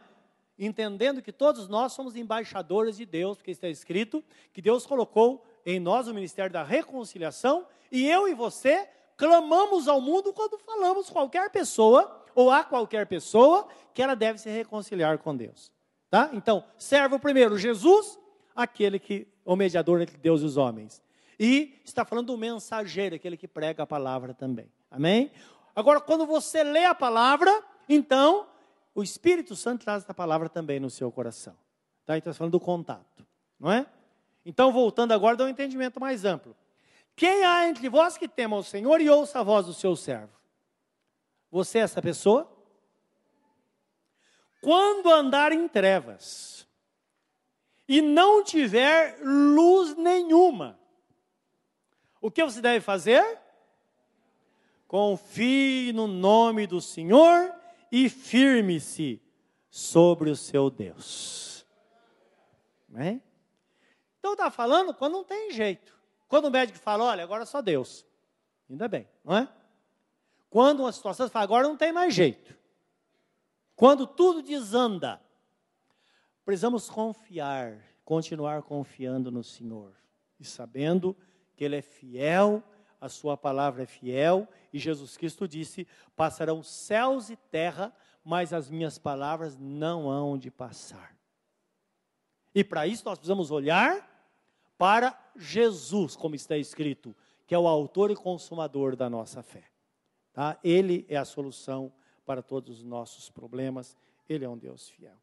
Entendendo 0.58 1.22
que 1.22 1.32
todos 1.32 1.68
nós 1.68 1.92
somos 1.92 2.16
embaixadores 2.16 2.96
de 2.96 3.06
Deus, 3.06 3.36
porque 3.36 3.50
está 3.50 3.68
escrito 3.68 4.22
que 4.52 4.62
Deus 4.62 4.86
colocou 4.86 5.44
em 5.64 5.80
nós 5.80 6.08
o 6.08 6.14
ministério 6.14 6.52
da 6.52 6.62
reconciliação, 6.62 7.66
e 7.90 8.06
eu 8.06 8.28
e 8.28 8.34
você 8.34 8.88
clamamos 9.16 9.88
ao 9.88 10.00
mundo 10.00 10.32
quando 10.32 10.58
falamos 10.58 11.08
qualquer 11.08 11.50
pessoa, 11.50 12.20
ou 12.34 12.50
a 12.50 12.64
qualquer 12.64 13.06
pessoa, 13.06 13.68
que 13.92 14.02
ela 14.02 14.14
deve 14.14 14.38
se 14.38 14.48
reconciliar 14.48 15.18
com 15.18 15.36
Deus. 15.36 15.70
Tá? 16.10 16.30
Então, 16.32 16.64
servo 16.76 17.18
primeiro 17.18 17.56
Jesus, 17.58 18.18
aquele 18.54 18.98
que 18.98 19.26
o 19.44 19.56
mediador 19.56 20.00
entre 20.00 20.16
Deus 20.16 20.42
e 20.42 20.44
os 20.44 20.56
homens. 20.56 21.02
E 21.38 21.80
está 21.84 22.04
falando 22.04 22.28
do 22.28 22.38
mensageiro, 22.38 23.16
aquele 23.16 23.36
que 23.36 23.48
prega 23.48 23.82
a 23.82 23.86
palavra 23.86 24.34
também. 24.34 24.70
Amém? 24.90 25.30
Agora, 25.74 26.00
quando 26.00 26.26
você 26.26 26.62
lê 26.62 26.84
a 26.84 26.94
palavra, 26.94 27.50
então 27.88 28.46
o 28.94 29.02
Espírito 29.02 29.56
Santo 29.56 29.84
traz 29.84 30.02
essa 30.02 30.12
palavra 30.14 30.48
também 30.48 30.78
no 30.78 30.90
seu 30.90 31.10
coração. 31.10 31.56
Tá? 32.04 32.16
Então, 32.16 32.34
falando 32.34 32.52
do 32.52 32.60
contato, 32.60 33.26
não 33.58 33.70
é? 33.70 33.86
Então, 34.44 34.72
voltando 34.72 35.12
agora, 35.12 35.36
dá 35.36 35.44
um 35.44 35.48
entendimento 35.48 36.00
mais 36.00 36.24
amplo. 36.24 36.56
Quem 37.14 37.44
há 37.44 37.68
entre 37.68 37.88
vós 37.88 38.16
que 38.16 38.28
tema 38.28 38.56
o 38.56 38.62
Senhor 38.62 39.00
e 39.00 39.08
ouça 39.08 39.40
a 39.40 39.42
voz 39.42 39.66
do 39.66 39.74
seu 39.74 39.94
servo? 39.94 40.32
Você 41.50 41.78
é 41.78 41.82
essa 41.82 42.02
pessoa? 42.02 42.50
Quando 44.60 45.10
andar 45.10 45.52
em 45.52 45.68
trevas 45.68 46.66
e 47.88 48.00
não 48.00 48.42
tiver 48.42 49.18
luz 49.22 49.96
nenhuma, 49.96 50.78
o 52.20 52.30
que 52.30 52.42
você 52.42 52.60
deve 52.60 52.80
fazer? 52.80 53.40
Confie 54.86 55.92
no 55.92 56.06
nome 56.06 56.66
do 56.66 56.80
Senhor 56.80 57.61
e 57.92 58.08
firme-se 58.08 59.20
sobre 59.68 60.30
o 60.30 60.36
seu 60.36 60.70
Deus. 60.70 61.66
Né? 62.88 63.20
Então 64.18 64.32
está 64.32 64.50
falando 64.50 64.94
quando 64.94 65.12
não 65.12 65.24
tem 65.24 65.50
jeito. 65.50 65.94
Quando 66.26 66.46
o 66.46 66.50
médico 66.50 66.78
fala, 66.78 67.04
olha, 67.04 67.22
agora 67.22 67.42
é 67.42 67.46
só 67.46 67.60
Deus. 67.60 68.06
Ainda 68.70 68.88
bem, 68.88 69.06
não 69.22 69.36
é? 69.36 69.48
Quando 70.48 70.80
uma 70.80 70.92
situação 70.92 71.28
fala, 71.28 71.44
agora 71.44 71.68
não 71.68 71.76
tem 71.76 71.92
mais 71.92 72.14
jeito. 72.14 72.56
Quando 73.76 74.06
tudo 74.06 74.42
desanda, 74.42 75.20
precisamos 76.46 76.88
confiar, 76.88 77.78
continuar 78.04 78.62
confiando 78.62 79.30
no 79.30 79.44
Senhor 79.44 79.94
e 80.40 80.44
sabendo 80.44 81.14
que 81.54 81.64
Ele 81.64 81.76
é 81.76 81.82
fiel 81.82 82.62
a 83.02 83.08
sua 83.08 83.36
palavra 83.36 83.82
é 83.82 83.86
fiel, 83.86 84.48
e 84.72 84.78
Jesus 84.78 85.16
Cristo 85.16 85.48
disse: 85.48 85.88
Passarão 86.14 86.62
céus 86.62 87.30
e 87.30 87.36
terra, 87.36 87.92
mas 88.24 88.52
as 88.52 88.70
minhas 88.70 88.96
palavras 88.96 89.58
não 89.58 90.08
hão 90.08 90.38
de 90.38 90.52
passar. 90.52 91.16
E 92.54 92.62
para 92.62 92.86
isso 92.86 93.04
nós 93.04 93.18
precisamos 93.18 93.50
olhar 93.50 94.08
para 94.78 95.18
Jesus, 95.34 96.14
como 96.14 96.36
está 96.36 96.56
escrito, 96.56 97.14
que 97.44 97.56
é 97.56 97.58
o 97.58 97.66
autor 97.66 98.12
e 98.12 98.16
consumador 98.16 98.94
da 98.94 99.10
nossa 99.10 99.42
fé. 99.42 99.64
Tá? 100.32 100.56
Ele 100.62 101.04
é 101.08 101.16
a 101.16 101.24
solução 101.24 101.92
para 102.24 102.40
todos 102.40 102.78
os 102.78 102.84
nossos 102.84 103.28
problemas, 103.28 103.96
ele 104.28 104.44
é 104.44 104.48
um 104.48 104.56
Deus 104.56 104.88
fiel. 104.88 105.16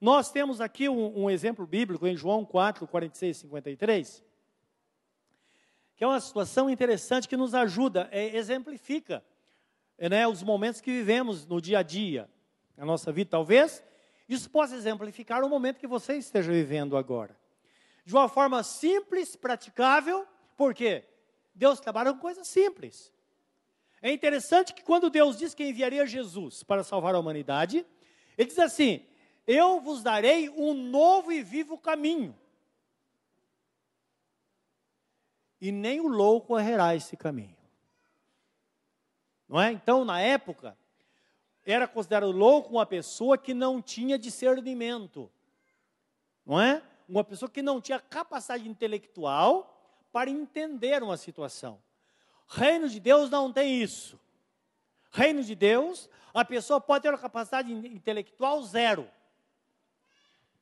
Nós 0.00 0.32
temos 0.32 0.58
aqui 0.58 0.88
um, 0.88 1.24
um 1.24 1.30
exemplo 1.30 1.66
bíblico 1.66 2.06
em 2.06 2.16
João 2.16 2.46
4, 2.46 2.86
46 2.86 3.36
e 3.36 3.40
53 3.40 4.29
que 6.00 6.04
é 6.04 6.06
uma 6.06 6.18
situação 6.18 6.70
interessante 6.70 7.28
que 7.28 7.36
nos 7.36 7.54
ajuda, 7.54 8.08
é, 8.10 8.34
exemplifica 8.34 9.22
é, 9.98 10.08
né, 10.08 10.26
os 10.26 10.42
momentos 10.42 10.80
que 10.80 10.90
vivemos 10.90 11.44
no 11.44 11.60
dia 11.60 11.80
a 11.80 11.82
dia, 11.82 12.26
na 12.74 12.86
nossa 12.86 13.12
vida. 13.12 13.28
Talvez 13.32 13.84
isso 14.26 14.48
possa 14.48 14.74
exemplificar 14.74 15.44
o 15.44 15.48
momento 15.50 15.78
que 15.78 15.86
você 15.86 16.14
esteja 16.16 16.50
vivendo 16.50 16.96
agora. 16.96 17.36
De 18.02 18.14
uma 18.14 18.30
forma 18.30 18.62
simples, 18.62 19.36
praticável, 19.36 20.26
porque 20.56 21.04
Deus 21.54 21.78
trabalha 21.80 22.14
com 22.14 22.18
coisas 22.18 22.48
simples. 22.48 23.12
É 24.00 24.10
interessante 24.10 24.72
que 24.72 24.82
quando 24.82 25.10
Deus 25.10 25.36
diz 25.36 25.52
que 25.52 25.64
enviaria 25.64 26.06
Jesus 26.06 26.62
para 26.62 26.82
salvar 26.82 27.14
a 27.14 27.18
humanidade, 27.18 27.84
Ele 28.38 28.48
diz 28.48 28.58
assim: 28.58 29.04
Eu 29.46 29.82
vos 29.82 30.02
darei 30.02 30.48
um 30.48 30.72
novo 30.72 31.30
e 31.30 31.42
vivo 31.42 31.76
caminho. 31.76 32.34
E 35.60 35.70
nem 35.70 36.00
o 36.00 36.08
louco 36.08 36.58
errará 36.58 36.94
esse 36.94 37.16
caminho. 37.16 37.56
Não 39.48 39.60
é? 39.60 39.72
Então, 39.72 40.04
na 40.04 40.20
época, 40.20 40.76
era 41.64 41.86
considerado 41.86 42.30
louco 42.30 42.70
uma 42.70 42.86
pessoa 42.86 43.36
que 43.36 43.52
não 43.52 43.82
tinha 43.82 44.18
discernimento. 44.18 45.30
Não 46.46 46.60
é? 46.60 46.82
Uma 47.08 47.24
pessoa 47.24 47.50
que 47.50 47.60
não 47.60 47.80
tinha 47.80 47.98
capacidade 47.98 48.68
intelectual 48.68 49.76
para 50.12 50.30
entender 50.30 51.02
uma 51.02 51.16
situação. 51.16 51.82
Reino 52.46 52.88
de 52.88 52.98
Deus 52.98 53.28
não 53.28 53.52
tem 53.52 53.82
isso. 53.82 54.18
Reino 55.10 55.42
de 55.42 55.54
Deus, 55.54 56.08
a 56.32 56.44
pessoa 56.44 56.80
pode 56.80 57.02
ter 57.02 57.10
uma 57.10 57.18
capacidade 57.18 57.72
intelectual 57.72 58.62
zero. 58.62 59.10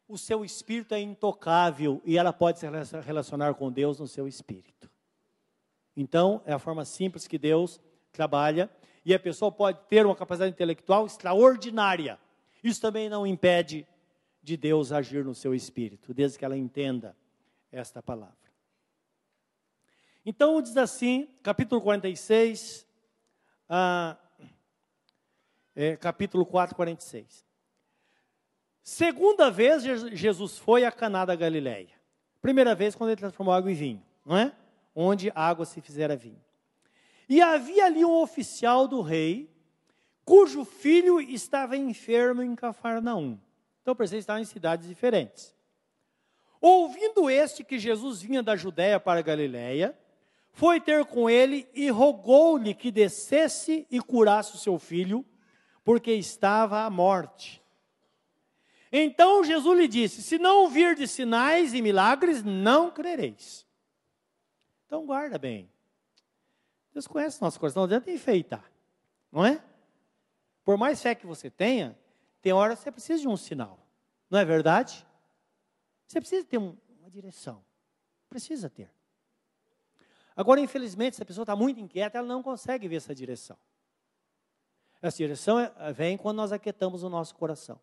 O 0.08 0.16
seu 0.16 0.42
espírito 0.42 0.94
é 0.94 1.00
intocável 1.00 2.00
e 2.02 2.16
ela 2.16 2.32
pode 2.32 2.58
se 2.58 2.66
relacionar 3.04 3.54
com 3.54 3.70
Deus 3.70 4.00
no 4.00 4.08
seu 4.08 4.26
espírito. 4.26 4.90
Então, 5.94 6.40
é 6.46 6.52
a 6.54 6.58
forma 6.58 6.84
simples 6.86 7.28
que 7.28 7.36
Deus 7.36 7.78
trabalha 8.10 8.70
e 9.04 9.14
a 9.14 9.18
pessoa 9.18 9.52
pode 9.52 9.80
ter 9.86 10.06
uma 10.06 10.16
capacidade 10.16 10.52
intelectual 10.52 11.04
extraordinária. 11.04 12.18
Isso 12.64 12.80
também 12.80 13.08
não 13.08 13.26
impede 13.26 13.86
de 14.42 14.56
Deus 14.56 14.92
agir 14.92 15.24
no 15.24 15.34
seu 15.34 15.54
espírito, 15.54 16.14
desde 16.14 16.38
que 16.38 16.44
ela 16.44 16.56
entenda 16.56 17.14
esta 17.70 18.02
palavra. 18.02 18.36
Então 20.24 20.60
diz 20.62 20.76
assim, 20.76 21.28
capítulo 21.42 21.80
46, 21.80 22.86
ah, 23.68 24.16
é, 25.74 25.96
capítulo 25.96 26.46
4, 26.46 26.74
46. 26.74 27.47
Segunda 28.88 29.50
vez 29.50 29.82
Jesus 30.14 30.56
foi 30.56 30.82
a 30.82 30.90
Caná 30.90 31.26
da 31.26 31.36
Galileia. 31.36 31.90
Primeira 32.40 32.74
vez 32.74 32.94
quando 32.94 33.10
ele 33.10 33.20
transformou 33.20 33.52
água 33.52 33.70
em 33.70 33.74
vinho, 33.74 34.02
não 34.24 34.34
é? 34.34 34.50
Onde 34.94 35.30
a 35.34 35.46
água 35.46 35.66
se 35.66 35.82
fizera 35.82 36.16
vinho. 36.16 36.42
E 37.28 37.42
havia 37.42 37.84
ali 37.84 38.02
um 38.02 38.14
oficial 38.14 38.88
do 38.88 39.02
rei, 39.02 39.54
cujo 40.24 40.64
filho 40.64 41.20
estava 41.20 41.76
enfermo 41.76 42.42
em 42.42 42.56
Cafarnaum. 42.56 43.38
Então, 43.82 43.94
percebe, 43.94 44.20
estavam 44.20 44.40
em 44.40 44.46
cidades 44.46 44.88
diferentes. 44.88 45.54
Ouvindo 46.58 47.28
este 47.28 47.62
que 47.62 47.78
Jesus 47.78 48.22
vinha 48.22 48.42
da 48.42 48.56
Judéia 48.56 48.98
para 48.98 49.18
a 49.20 49.22
Galiléia, 49.22 49.94
foi 50.50 50.80
ter 50.80 51.04
com 51.04 51.28
ele 51.28 51.68
e 51.74 51.90
rogou-lhe 51.90 52.72
que 52.72 52.90
descesse 52.90 53.86
e 53.90 54.00
curasse 54.00 54.54
o 54.54 54.58
seu 54.58 54.78
filho, 54.78 55.26
porque 55.84 56.12
estava 56.12 56.86
à 56.86 56.90
morte. 56.90 57.62
Então 58.90 59.44
Jesus 59.44 59.78
lhe 59.78 59.88
disse: 59.88 60.22
Se 60.22 60.38
não 60.38 60.70
de 60.94 61.06
sinais 61.06 61.74
e 61.74 61.82
milagres, 61.82 62.42
não 62.42 62.90
crereis. 62.90 63.66
Então 64.86 65.04
guarda 65.04 65.38
bem. 65.38 65.70
Deus 66.92 67.06
conhece 67.06 67.40
nosso 67.40 67.60
coração, 67.60 67.82
não 67.82 67.86
adianta 67.86 68.10
enfeitar, 68.10 68.70
não 69.30 69.44
é? 69.44 69.62
Por 70.64 70.76
mais 70.76 71.00
fé 71.00 71.14
que 71.14 71.26
você 71.26 71.50
tenha, 71.50 71.96
tem 72.40 72.52
hora 72.52 72.74
que 72.74 72.82
você 72.82 72.90
precisa 72.90 73.20
de 73.20 73.28
um 73.28 73.36
sinal, 73.36 73.86
não 74.30 74.38
é 74.38 74.44
verdade? 74.44 75.06
Você 76.06 76.20
precisa 76.20 76.46
ter 76.46 76.56
uma 76.56 77.10
direção, 77.10 77.62
precisa 78.28 78.70
ter. 78.70 78.90
Agora, 80.34 80.60
infelizmente, 80.60 81.16
se 81.16 81.22
a 81.22 81.26
pessoa 81.26 81.42
está 81.42 81.54
muito 81.54 81.80
inquieta, 81.80 82.18
ela 82.18 82.26
não 82.26 82.42
consegue 82.42 82.88
ver 82.88 82.96
essa 82.96 83.14
direção. 83.14 83.58
Essa 85.02 85.18
direção 85.18 85.58
é, 85.58 85.92
vem 85.92 86.16
quando 86.16 86.36
nós 86.38 86.52
aquietamos 86.52 87.02
o 87.02 87.08
nosso 87.08 87.34
coração. 87.34 87.80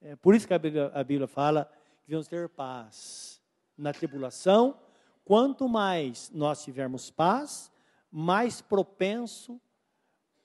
É 0.00 0.16
por 0.16 0.34
isso 0.34 0.46
que 0.46 0.54
a 0.54 0.58
Bíblia, 0.58 0.90
a 0.94 1.02
Bíblia 1.02 1.26
fala 1.26 1.64
que 2.02 2.08
devemos 2.08 2.28
ter 2.28 2.48
paz 2.48 3.40
na 3.76 3.92
tribulação. 3.92 4.78
Quanto 5.24 5.68
mais 5.68 6.30
nós 6.30 6.62
tivermos 6.62 7.10
paz, 7.10 7.70
mais 8.10 8.60
propenso, 8.60 9.60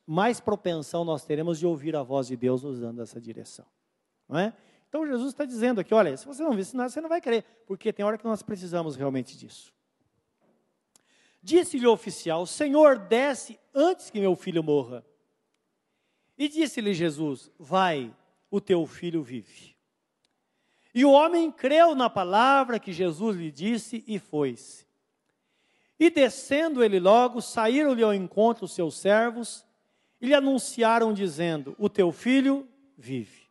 mais 0.05 0.39
propensão 0.39 1.05
nós 1.05 1.23
teremos 1.23 1.57
de 1.59 1.65
ouvir 1.65 1.95
a 1.95 2.03
voz 2.03 2.27
de 2.27 2.35
Deus 2.35 2.63
nos 2.63 2.79
dando 2.79 3.01
essa 3.01 3.21
direção. 3.21 3.65
Não 4.27 4.39
é? 4.39 4.53
Então 4.89 5.07
Jesus 5.07 5.29
está 5.29 5.45
dizendo 5.45 5.79
aqui, 5.81 5.93
olha, 5.93 6.15
se 6.17 6.25
você 6.25 6.43
não 6.43 6.53
vir 6.53 6.65
sinal, 6.65 6.89
você 6.89 7.01
não 7.01 7.09
vai 7.09 7.21
crer, 7.21 7.43
porque 7.65 7.93
tem 7.93 8.05
hora 8.05 8.17
que 8.17 8.25
nós 8.25 8.43
precisamos 8.43 8.95
realmente 8.95 9.37
disso. 9.37 9.73
Disse-lhe 11.41 11.85
o 11.85 11.91
oficial: 11.91 12.45
Senhor, 12.45 12.97
desce 12.97 13.59
antes 13.73 14.09
que 14.09 14.19
meu 14.19 14.35
filho 14.35 14.63
morra. 14.63 15.05
E 16.37 16.47
disse-lhe 16.47 16.93
Jesus: 16.93 17.51
Vai, 17.59 18.15
o 18.53 18.61
teu 18.61 18.85
filho 18.85 19.23
vive. 19.23 19.75
E 20.93 21.03
o 21.03 21.11
homem 21.11 21.51
creu 21.51 21.95
na 21.95 22.07
palavra 22.07 22.79
que 22.79 22.93
Jesus 22.93 23.35
lhe 23.35 23.49
disse 23.49 24.03
e 24.05 24.19
foi-se. 24.19 24.85
E 25.99 26.07
descendo 26.11 26.83
ele 26.83 26.99
logo, 26.99 27.41
saíram-lhe 27.41 28.03
ao 28.03 28.13
encontro 28.13 28.65
os 28.65 28.75
seus 28.75 28.95
servos 28.99 29.65
e 30.21 30.27
lhe 30.27 30.35
anunciaram, 30.35 31.15
dizendo: 31.15 31.75
O 31.79 31.89
teu 31.89 32.11
filho 32.11 32.67
vive. 32.95 33.49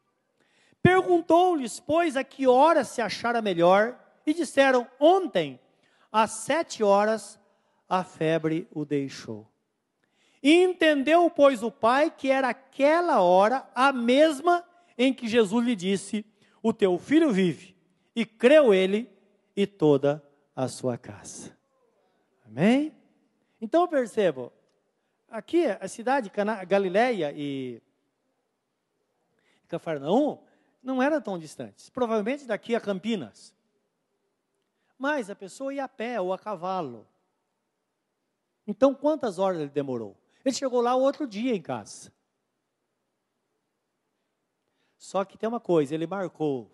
Perguntou-lhes, 0.81 1.81
pois, 1.81 2.17
a 2.17 2.23
que 2.23 2.47
hora 2.47 2.85
se 2.85 3.03
achara 3.03 3.43
melhor, 3.43 3.99
e 4.25 4.33
disseram: 4.33 4.87
Ontem, 5.01 5.59
às 6.13 6.31
sete 6.31 6.81
horas, 6.85 7.41
a 7.89 8.05
febre 8.05 8.69
o 8.71 8.85
deixou. 8.85 9.49
E 10.41 10.63
entendeu, 10.63 11.29
pois, 11.29 11.61
o 11.61 11.73
pai 11.73 12.09
que 12.09 12.31
era 12.31 12.51
aquela 12.51 13.21
hora 13.21 13.69
a 13.75 13.93
mesma 13.93 14.65
em 15.03 15.13
que 15.13 15.27
Jesus 15.27 15.65
lhe 15.65 15.75
disse: 15.75 16.25
O 16.63 16.73
teu 16.73 16.97
filho 16.99 17.33
vive. 17.33 17.75
E 18.15 18.25
creu 18.25 18.73
ele 18.73 19.11
e 19.57 19.67
toda 19.67 20.23
a 20.55 20.69
sua 20.69 20.97
casa. 20.97 21.57
Amém? 22.47 22.95
Então 23.61 23.89
percebo, 23.89 24.53
aqui 25.29 25.65
a 25.67 25.89
cidade 25.89 26.29
Cana 26.31 26.63
Galileia 26.65 27.33
e 27.35 27.81
Cafarnaum 29.67 30.39
não 30.83 31.03
eram 31.03 31.21
tão 31.21 31.39
distantes. 31.39 31.89
Provavelmente 31.89 32.45
daqui 32.45 32.75
a 32.75 32.81
Campinas. 32.81 33.55
Mas 34.99 35.31
a 35.31 35.35
pessoa 35.35 35.75
ia 35.75 35.85
a 35.85 35.89
pé 35.89 36.21
ou 36.21 36.33
a 36.33 36.39
cavalo. 36.39 37.09
Então, 38.67 38.95
quantas 38.95 39.39
horas 39.39 39.61
ele 39.61 39.71
demorou? 39.71 40.17
Ele 40.45 40.55
chegou 40.55 40.81
lá 40.81 40.95
outro 40.95 41.27
dia 41.27 41.55
em 41.55 41.61
casa. 41.61 42.13
Só 45.03 45.25
que 45.25 45.37
tem 45.37 45.49
uma 45.49 45.59
coisa, 45.59 45.93
ele 45.97 46.07
marcou 46.07 46.71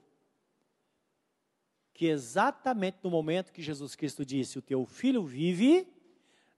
que 1.95 2.05
exatamente 2.05 2.99
no 3.03 3.09
momento 3.09 3.51
que 3.51 3.63
Jesus 3.63 3.97
Cristo 3.97 4.23
disse: 4.23 4.59
O 4.59 4.63
teu 4.63 4.85
filho 4.85 5.25
vive, 5.25 5.89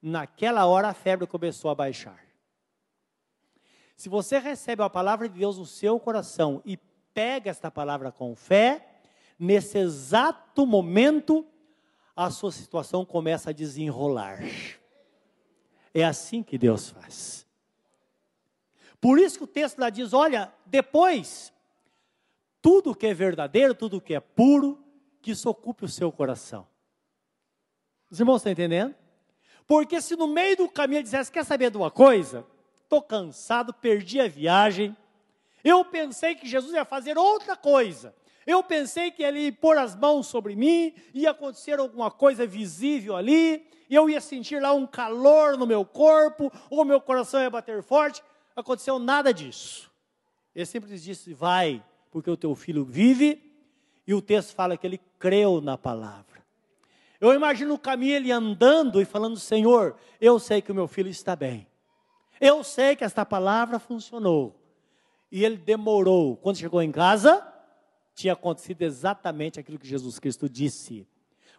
naquela 0.02 0.66
hora 0.66 0.88
a 0.88 0.92
febre 0.92 1.28
começou 1.28 1.70
a 1.70 1.74
baixar. 1.76 2.26
Se 3.96 4.08
você 4.08 4.40
recebe 4.40 4.82
a 4.82 4.90
palavra 4.90 5.28
de 5.28 5.38
Deus 5.38 5.58
no 5.58 5.64
seu 5.64 6.00
coração 6.00 6.60
e 6.64 6.76
pega 7.14 7.48
esta 7.48 7.70
palavra 7.70 8.10
com 8.10 8.34
fé, 8.34 9.00
nesse 9.38 9.78
exato 9.78 10.66
momento, 10.66 11.46
a 12.16 12.32
sua 12.32 12.50
situação 12.50 13.04
começa 13.04 13.50
a 13.50 13.52
desenrolar. 13.52 14.40
É 15.94 16.04
assim 16.04 16.42
que 16.42 16.58
Deus 16.58 16.90
faz. 16.90 17.46
Por 19.00 19.20
isso 19.20 19.38
que 19.38 19.44
o 19.44 19.46
texto 19.46 19.78
lá 19.78 19.88
diz: 19.88 20.12
olha, 20.12 20.52
depois, 20.66 21.52
tudo 22.62 22.94
que 22.94 23.06
é 23.06 23.14
verdadeiro, 23.14 23.74
tudo 23.74 24.00
que 24.00 24.14
é 24.14 24.20
puro, 24.20 24.82
que 25.22 25.32
isso 25.32 25.48
ocupe 25.48 25.84
o 25.84 25.88
seu 25.88 26.10
coração. 26.10 26.66
Os 28.10 28.18
irmãos 28.18 28.36
estão 28.36 28.52
entendendo? 28.52 28.94
Porque 29.66 30.00
se 30.00 30.16
no 30.16 30.26
meio 30.26 30.56
do 30.56 30.68
caminho 30.68 30.98
ele 30.98 31.04
dissesse: 31.04 31.30
quer 31.30 31.44
saber 31.44 31.70
de 31.70 31.76
uma 31.76 31.90
coisa? 31.90 32.44
Estou 32.82 33.00
cansado, 33.00 33.72
perdi 33.72 34.20
a 34.20 34.26
viagem. 34.26 34.96
Eu 35.62 35.84
pensei 35.84 36.34
que 36.34 36.48
Jesus 36.48 36.72
ia 36.74 36.84
fazer 36.84 37.16
outra 37.16 37.56
coisa. 37.56 38.14
Eu 38.46 38.64
pensei 38.64 39.10
que 39.10 39.22
ele 39.22 39.40
ia 39.40 39.52
pôr 39.52 39.78
as 39.78 39.94
mãos 39.94 40.26
sobre 40.26 40.56
mim, 40.56 40.92
ia 41.14 41.30
acontecer 41.30 41.78
alguma 41.78 42.10
coisa 42.10 42.46
visível 42.46 43.14
ali, 43.14 43.64
eu 43.88 44.10
ia 44.10 44.20
sentir 44.20 44.60
lá 44.60 44.72
um 44.72 44.86
calor 44.86 45.56
no 45.56 45.66
meu 45.66 45.84
corpo, 45.84 46.50
ou 46.68 46.84
meu 46.84 47.00
coração 47.00 47.40
ia 47.40 47.50
bater 47.50 47.82
forte. 47.82 48.22
Aconteceu 48.56 48.98
nada 48.98 49.32
disso. 49.32 49.90
Ele 50.54 50.66
sempre 50.66 50.98
disse: 50.98 51.32
Vai, 51.32 51.84
porque 52.10 52.30
o 52.30 52.36
teu 52.36 52.54
filho 52.54 52.84
vive, 52.84 53.42
e 54.06 54.14
o 54.14 54.20
texto 54.20 54.54
fala 54.54 54.76
que 54.76 54.86
ele 54.86 55.00
creu 55.18 55.60
na 55.60 55.78
palavra. 55.78 56.44
Eu 57.20 57.34
imagino 57.34 57.74
o 57.74 57.78
caminho 57.78 58.16
ele 58.16 58.32
andando 58.32 59.00
e 59.00 59.04
falando: 59.04 59.38
Senhor, 59.38 59.96
eu 60.20 60.38
sei 60.38 60.62
que 60.62 60.72
o 60.72 60.74
meu 60.74 60.88
filho 60.88 61.10
está 61.10 61.36
bem. 61.36 61.66
Eu 62.40 62.64
sei 62.64 62.96
que 62.96 63.04
esta 63.04 63.24
palavra 63.26 63.78
funcionou. 63.78 64.56
E 65.30 65.44
ele 65.44 65.58
demorou. 65.58 66.36
Quando 66.38 66.56
chegou 66.56 66.82
em 66.82 66.90
casa, 66.90 67.46
tinha 68.14 68.32
acontecido 68.32 68.82
exatamente 68.82 69.60
aquilo 69.60 69.78
que 69.78 69.86
Jesus 69.86 70.18
Cristo 70.18 70.48
disse. 70.48 71.06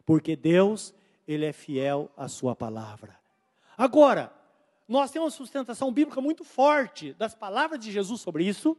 Porque 0.05 0.35
Deus, 0.35 0.93
ele 1.27 1.45
é 1.45 1.53
fiel 1.53 2.11
à 2.17 2.27
sua 2.27 2.55
palavra. 2.55 3.15
Agora, 3.77 4.33
nós 4.87 5.11
temos 5.11 5.27
uma 5.27 5.37
sustentação 5.37 5.91
bíblica 5.91 6.19
muito 6.19 6.43
forte 6.43 7.13
das 7.13 7.35
palavras 7.35 7.79
de 7.79 7.91
Jesus 7.91 8.19
sobre 8.19 8.43
isso. 8.43 8.75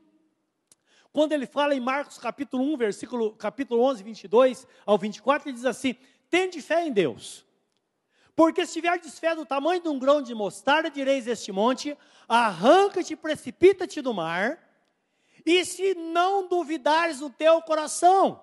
Quando 1.12 1.32
ele 1.32 1.46
fala 1.46 1.74
em 1.74 1.80
Marcos 1.80 2.16
capítulo 2.16 2.64
1, 2.72 2.76
versículo 2.76 3.32
capítulo 3.32 3.82
11, 3.82 4.02
22 4.02 4.66
ao 4.86 4.96
24, 4.96 5.48
ele 5.48 5.54
diz 5.54 5.66
assim: 5.66 5.94
"Tende 6.30 6.62
fé 6.62 6.86
em 6.86 6.92
Deus. 6.92 7.44
Porque 8.34 8.64
se 8.64 8.72
tiverdes 8.72 9.18
fé 9.18 9.34
do 9.34 9.44
tamanho 9.44 9.82
de 9.82 9.88
um 9.88 9.98
grão 9.98 10.22
de 10.22 10.34
mostarda, 10.34 10.90
direis 10.90 11.26
este 11.26 11.52
monte: 11.52 11.96
arranca-te, 12.26 13.14
precipita-te 13.14 14.00
do 14.00 14.14
mar, 14.14 14.58
e 15.44 15.64
se 15.66 15.94
não 15.94 16.48
duvidares 16.48 17.20
no 17.20 17.28
teu 17.28 17.60
coração, 17.60 18.42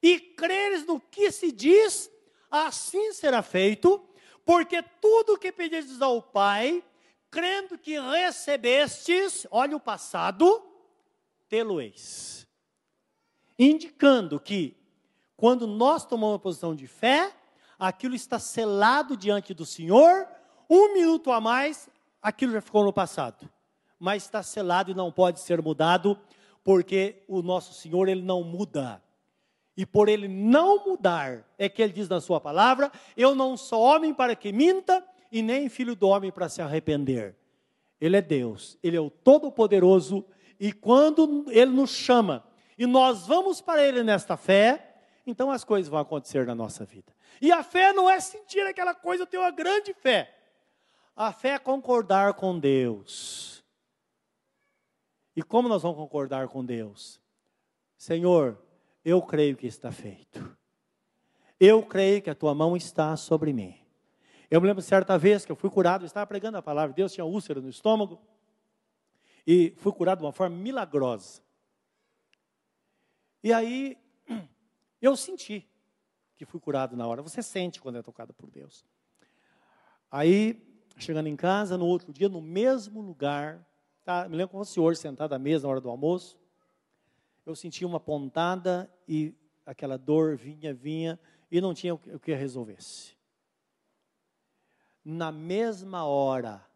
e 0.00 0.20
creres 0.20 0.86
no 0.86 1.00
que 1.00 1.32
se 1.32 1.50
diz, 1.50 2.08
assim 2.48 3.12
será 3.12 3.42
feito, 3.42 4.08
porque 4.44 4.80
tudo 5.00 5.32
o 5.32 5.38
que 5.38 5.50
pedistes 5.50 6.00
ao 6.00 6.22
Pai, 6.22 6.84
crendo 7.32 7.76
que 7.76 7.98
recebestes, 7.98 9.44
olha 9.50 9.76
o 9.76 9.80
passado, 9.80 10.64
tê-lo-eis. 11.48 12.46
Indicando 13.58 14.38
que, 14.38 14.76
quando 15.36 15.66
nós 15.66 16.04
tomamos 16.04 16.34
uma 16.34 16.38
posição 16.38 16.74
de 16.74 16.86
fé, 16.86 17.32
aquilo 17.78 18.14
está 18.14 18.38
selado 18.38 19.16
diante 19.16 19.54
do 19.54 19.64
Senhor, 19.64 20.26
um 20.68 20.92
minuto 20.94 21.30
a 21.30 21.40
mais, 21.40 21.88
aquilo 22.20 22.52
já 22.52 22.60
ficou 22.60 22.84
no 22.84 22.92
passado. 22.92 23.48
Mas 23.98 24.24
está 24.24 24.42
selado 24.42 24.90
e 24.90 24.94
não 24.94 25.10
pode 25.10 25.40
ser 25.40 25.62
mudado, 25.62 26.18
porque 26.62 27.22
o 27.28 27.42
nosso 27.42 27.72
Senhor, 27.72 28.08
Ele 28.08 28.22
não 28.22 28.42
muda. 28.42 29.02
E 29.76 29.86
por 29.86 30.08
Ele 30.08 30.26
não 30.26 30.84
mudar, 30.84 31.46
é 31.58 31.68
que 31.68 31.80
Ele 31.82 31.92
diz 31.92 32.08
na 32.08 32.20
Sua 32.20 32.40
palavra: 32.40 32.90
Eu 33.16 33.34
não 33.34 33.56
sou 33.56 33.82
homem 33.82 34.12
para 34.12 34.34
que 34.34 34.52
minta, 34.52 35.04
e 35.30 35.42
nem 35.42 35.68
filho 35.68 35.94
do 35.94 36.08
homem 36.08 36.30
para 36.30 36.48
se 36.48 36.60
arrepender. 36.60 37.36
Ele 38.00 38.16
é 38.16 38.22
Deus, 38.22 38.78
Ele 38.82 38.96
é 38.96 39.00
o 39.00 39.10
Todo-Poderoso, 39.10 40.24
e 40.58 40.72
quando 40.72 41.44
Ele 41.48 41.70
nos 41.70 41.90
chama, 41.90 42.44
e 42.78 42.86
nós 42.86 43.26
vamos 43.26 43.60
para 43.60 43.82
Ele 43.82 44.02
nesta 44.02 44.36
fé, 44.36 44.96
então 45.26 45.50
as 45.50 45.64
coisas 45.64 45.88
vão 45.88 45.98
acontecer 45.98 46.46
na 46.46 46.54
nossa 46.54 46.84
vida. 46.84 47.12
E 47.40 47.52
a 47.52 47.62
fé 47.62 47.92
não 47.92 48.08
é 48.08 48.20
sentir 48.20 48.60
aquela 48.60 48.94
coisa, 48.94 49.22
eu 49.22 49.26
tenho 49.26 49.42
uma 49.42 49.50
grande 49.50 49.92
fé. 49.94 50.32
A 51.14 51.32
fé 51.32 51.50
é 51.50 51.58
concordar 51.58 52.34
com 52.34 52.58
Deus. 52.58 53.64
E 55.34 55.42
como 55.42 55.68
nós 55.68 55.82
vamos 55.82 55.98
concordar 55.98 56.48
com 56.48 56.64
Deus? 56.64 57.20
Senhor, 57.96 58.58
eu 59.04 59.20
creio 59.22 59.56
que 59.56 59.66
está 59.66 59.90
feito. 59.90 60.56
Eu 61.58 61.82
creio 61.82 62.22
que 62.22 62.30
a 62.30 62.34
tua 62.34 62.54
mão 62.54 62.76
está 62.76 63.16
sobre 63.16 63.52
mim. 63.52 63.74
Eu 64.50 64.60
me 64.60 64.66
lembro 64.66 64.82
certa 64.82 65.18
vez 65.18 65.44
que 65.44 65.50
eu 65.50 65.56
fui 65.56 65.70
curado, 65.70 66.04
eu 66.04 66.06
estava 66.06 66.26
pregando 66.26 66.56
a 66.58 66.62
palavra 66.62 66.90
de 66.90 66.96
Deus, 66.96 67.12
tinha 67.12 67.24
úlcera 67.24 67.60
no 67.60 67.68
estômago, 67.68 68.20
e 69.46 69.74
fui 69.76 69.92
curado 69.92 70.18
de 70.18 70.24
uma 70.24 70.32
forma 70.32 70.56
milagrosa. 70.56 71.40
E 73.42 73.52
aí, 73.52 73.96
eu 75.00 75.16
senti 75.16 75.68
que 76.36 76.44
fui 76.44 76.60
curado 76.60 76.96
na 76.96 77.06
hora. 77.06 77.22
Você 77.22 77.42
sente 77.42 77.80
quando 77.80 77.98
é 77.98 78.02
tocado 78.02 78.34
por 78.34 78.50
Deus. 78.50 78.84
Aí, 80.10 80.62
chegando 80.98 81.28
em 81.28 81.36
casa, 81.36 81.78
no 81.78 81.86
outro 81.86 82.12
dia, 82.12 82.28
no 82.28 82.40
mesmo 82.40 83.00
lugar, 83.00 83.66
tá, 84.04 84.28
me 84.28 84.36
lembro 84.36 84.52
como 84.52 84.64
fosse 84.64 84.78
hoje, 84.78 85.00
sentado 85.00 85.32
à 85.32 85.38
mesa 85.38 85.66
na 85.66 85.70
hora 85.70 85.80
do 85.80 85.88
almoço, 85.88 86.38
eu 87.44 87.54
sentia 87.54 87.86
uma 87.86 88.00
pontada 88.00 88.90
e 89.06 89.34
aquela 89.64 89.96
dor 89.96 90.36
vinha, 90.36 90.74
vinha, 90.74 91.18
e 91.50 91.60
não 91.60 91.72
tinha 91.72 91.94
o 91.94 92.18
que 92.18 92.34
resolvesse. 92.34 93.16
Na 95.04 95.30
mesma 95.30 96.04
hora, 96.04 96.66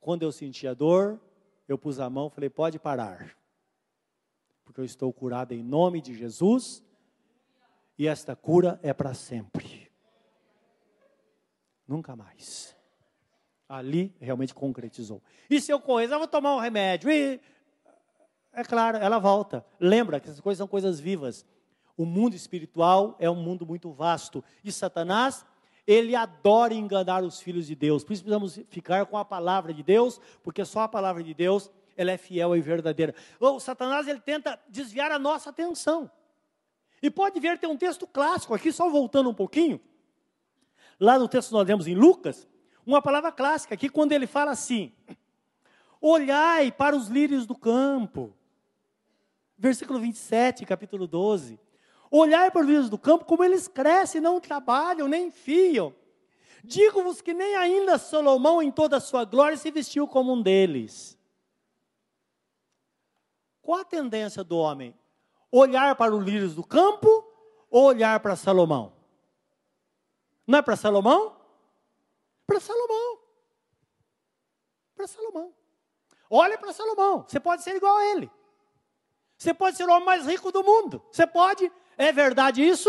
quando 0.00 0.22
eu 0.22 0.32
senti 0.32 0.66
a 0.66 0.74
dor, 0.74 1.20
eu 1.68 1.78
pus 1.78 2.00
a 2.00 2.08
mão 2.10 2.28
e 2.28 2.30
falei: 2.30 2.50
pode 2.50 2.78
parar, 2.78 3.36
porque 4.64 4.80
eu 4.80 4.84
estou 4.84 5.12
curado 5.12 5.52
em 5.52 5.62
nome 5.62 6.00
de 6.00 6.14
Jesus 6.14 6.82
e 7.98 8.06
esta 8.06 8.34
cura 8.34 8.80
é 8.82 8.94
para 8.94 9.12
sempre. 9.12 9.92
Nunca 11.86 12.16
mais. 12.16 12.74
Ali 13.68 14.16
realmente 14.18 14.54
concretizou. 14.54 15.22
E 15.50 15.60
se 15.60 15.70
eu 15.70 15.78
correr, 15.80 16.10
eu 16.10 16.18
vou 16.18 16.26
tomar 16.26 16.56
um 16.56 16.60
remédio. 16.60 17.10
E, 17.10 17.38
é 18.52 18.64
claro, 18.64 18.96
ela 18.96 19.18
volta. 19.18 19.64
Lembra 19.78 20.18
que 20.18 20.28
essas 20.28 20.40
coisas 20.40 20.58
são 20.58 20.66
coisas 20.66 20.98
vivas. 20.98 21.44
O 21.96 22.06
mundo 22.06 22.34
espiritual 22.34 23.16
é 23.18 23.28
um 23.28 23.34
mundo 23.34 23.66
muito 23.66 23.92
vasto. 23.92 24.42
E 24.64 24.72
Satanás, 24.72 25.44
ele 25.90 26.14
adora 26.14 26.72
enganar 26.72 27.24
os 27.24 27.40
filhos 27.40 27.66
de 27.66 27.74
Deus. 27.74 28.04
Por 28.04 28.12
isso 28.12 28.22
precisamos 28.22 28.60
ficar 28.68 29.06
com 29.06 29.18
a 29.18 29.24
palavra 29.24 29.74
de 29.74 29.82
Deus, 29.82 30.20
porque 30.40 30.64
só 30.64 30.82
a 30.82 30.88
palavra 30.88 31.20
de 31.20 31.34
Deus 31.34 31.68
ela 31.96 32.12
é 32.12 32.16
fiel 32.16 32.54
e 32.54 32.60
verdadeira. 32.60 33.12
O 33.40 33.58
Satanás 33.58 34.06
ele 34.06 34.20
tenta 34.20 34.56
desviar 34.68 35.10
a 35.10 35.18
nossa 35.18 35.50
atenção. 35.50 36.08
E 37.02 37.10
pode 37.10 37.40
ver, 37.40 37.58
tem 37.58 37.68
um 37.68 37.76
texto 37.76 38.06
clássico 38.06 38.54
aqui, 38.54 38.70
só 38.70 38.88
voltando 38.88 39.30
um 39.30 39.34
pouquinho. 39.34 39.80
Lá 41.00 41.18
no 41.18 41.26
texto 41.26 41.50
nós 41.50 41.66
lemos 41.66 41.88
em 41.88 41.94
Lucas, 41.96 42.46
uma 42.86 43.02
palavra 43.02 43.32
clássica 43.32 43.74
aqui, 43.74 43.88
quando 43.88 44.12
ele 44.12 44.28
fala 44.28 44.52
assim: 44.52 44.92
Olhai 46.00 46.70
para 46.70 46.94
os 46.94 47.08
lírios 47.08 47.46
do 47.46 47.56
campo. 47.56 48.32
Versículo 49.58 49.98
27, 49.98 50.64
capítulo 50.64 51.08
12. 51.08 51.58
Olhai 52.10 52.50
para 52.50 52.62
os 52.62 52.66
lírios 52.66 52.90
do 52.90 52.98
campo, 52.98 53.24
como 53.24 53.44
eles 53.44 53.68
crescem, 53.68 54.20
não 54.20 54.40
trabalham, 54.40 55.06
nem 55.06 55.30
fiam. 55.30 55.94
Digo-vos 56.64 57.20
que 57.20 57.32
nem 57.32 57.54
ainda 57.56 57.98
Salomão, 57.98 58.60
em 58.60 58.70
toda 58.70 58.96
a 58.96 59.00
sua 59.00 59.24
glória, 59.24 59.56
se 59.56 59.70
vestiu 59.70 60.08
como 60.08 60.32
um 60.32 60.42
deles. 60.42 61.16
Qual 63.62 63.80
a 63.80 63.84
tendência 63.84 64.42
do 64.42 64.56
homem? 64.56 64.94
olhar 65.50 65.96
para 65.96 66.14
os 66.14 66.24
lírios 66.24 66.54
do 66.54 66.64
campo 66.64 67.08
ou 67.70 67.84
olhar 67.84 68.20
para 68.20 68.36
Salomão? 68.36 68.92
Não 70.46 70.58
é 70.58 70.62
para 70.62 70.76
Salomão? 70.76 71.36
Para 72.46 72.60
Salomão. 72.60 73.18
Para 74.94 75.06
Salomão. 75.06 75.54
Olha 76.28 76.58
para 76.58 76.72
Salomão. 76.72 77.24
Você 77.26 77.40
pode 77.40 77.62
ser 77.62 77.76
igual 77.76 77.96
a 77.96 78.04
ele. 78.06 78.30
Você 79.36 79.54
pode 79.54 79.76
ser 79.76 79.88
o 79.88 79.92
homem 79.92 80.04
mais 80.04 80.26
rico 80.26 80.52
do 80.52 80.62
mundo. 80.62 81.02
Você 81.10 81.26
pode. 81.26 81.70
É 82.00 82.12
verdade 82.12 82.62
isso? 82.62 82.88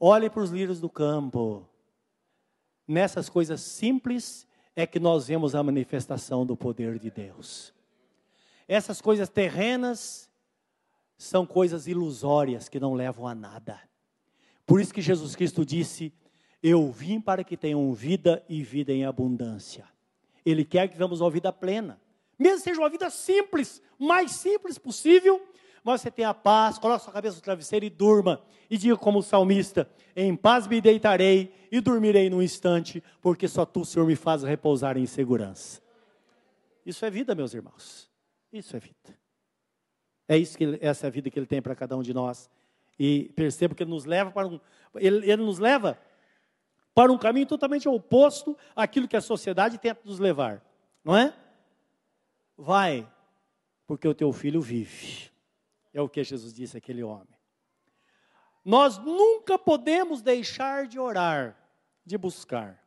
Olhe 0.00 0.28
para 0.28 0.42
os 0.42 0.50
lírios 0.50 0.80
do 0.80 0.90
campo. 0.90 1.64
Nessas 2.84 3.28
coisas 3.28 3.60
simples 3.60 4.44
é 4.74 4.84
que 4.84 4.98
nós 4.98 5.28
vemos 5.28 5.54
a 5.54 5.62
manifestação 5.62 6.44
do 6.44 6.56
poder 6.56 6.98
de 6.98 7.12
Deus. 7.12 7.72
Essas 8.66 9.00
coisas 9.00 9.28
terrenas 9.28 10.28
são 11.16 11.46
coisas 11.46 11.86
ilusórias 11.86 12.68
que 12.68 12.80
não 12.80 12.94
levam 12.94 13.24
a 13.28 13.36
nada. 13.36 13.80
Por 14.66 14.80
isso 14.80 14.92
que 14.92 15.00
Jesus 15.00 15.36
Cristo 15.36 15.64
disse: 15.64 16.12
Eu 16.60 16.90
vim 16.90 17.20
para 17.20 17.44
que 17.44 17.56
tenham 17.56 17.94
vida 17.94 18.44
e 18.48 18.64
vida 18.64 18.92
em 18.92 19.04
abundância. 19.04 19.88
Ele 20.44 20.64
quer 20.64 20.88
que 20.88 20.94
vivamos 20.94 21.20
uma 21.20 21.30
vida 21.30 21.52
plena, 21.52 22.00
mesmo 22.36 22.64
seja 22.64 22.80
uma 22.80 22.90
vida 22.90 23.08
simples, 23.10 23.80
mais 23.96 24.32
simples 24.32 24.76
possível, 24.76 25.40
mas 25.82 26.00
você 26.00 26.10
tenha 26.10 26.32
paz, 26.34 26.78
coloque 26.78 27.04
sua 27.04 27.12
cabeça 27.12 27.36
no 27.36 27.42
travesseiro 27.42 27.84
e 27.84 27.90
durma. 27.90 28.42
E 28.70 28.76
diga 28.76 28.96
como 28.96 29.20
o 29.20 29.22
salmista: 29.22 29.88
Em 30.14 30.34
paz 30.36 30.66
me 30.66 30.80
deitarei 30.80 31.54
e 31.70 31.80
dormirei 31.80 32.28
num 32.28 32.42
instante, 32.42 33.02
porque 33.20 33.48
só 33.48 33.64
tu, 33.64 33.84
Senhor, 33.84 34.06
me 34.06 34.16
faz 34.16 34.42
repousar 34.42 34.96
em 34.96 35.06
segurança. 35.06 35.80
Isso 36.84 37.04
é 37.04 37.10
vida, 37.10 37.34
meus 37.34 37.54
irmãos. 37.54 38.10
Isso 38.52 38.76
é 38.76 38.80
vida. 38.80 39.18
É 40.26 40.36
isso 40.36 40.56
que 40.56 40.78
essa 40.80 41.06
é 41.06 41.08
a 41.08 41.10
vida 41.10 41.30
que 41.30 41.38
ele 41.38 41.46
tem 41.46 41.62
para 41.62 41.74
cada 41.74 41.96
um 41.96 42.02
de 42.02 42.12
nós. 42.12 42.50
E 42.98 43.30
percebo 43.36 43.74
que 43.74 43.82
ele 43.82 43.90
nos 43.90 44.04
leva 44.04 44.30
para 44.30 44.46
um 44.46 44.60
ele, 44.94 45.30
ele 45.30 45.42
nos 45.42 45.58
leva 45.58 45.98
para 46.94 47.12
um 47.12 47.18
caminho 47.18 47.46
totalmente 47.46 47.88
oposto 47.88 48.56
àquilo 48.74 49.06
que 49.06 49.16
a 49.16 49.20
sociedade 49.20 49.78
tenta 49.78 50.00
nos 50.04 50.18
levar, 50.18 50.64
não 51.04 51.16
é? 51.16 51.32
Vai, 52.56 53.08
porque 53.86 54.08
o 54.08 54.14
teu 54.14 54.32
filho 54.32 54.60
vive. 54.60 55.30
É 55.92 56.00
o 56.00 56.08
que 56.08 56.22
Jesus 56.22 56.52
disse 56.52 56.76
àquele 56.76 57.02
homem. 57.02 57.38
Nós 58.64 58.98
nunca 58.98 59.58
podemos 59.58 60.20
deixar 60.20 60.86
de 60.86 60.98
orar, 60.98 61.56
de 62.04 62.18
buscar. 62.18 62.82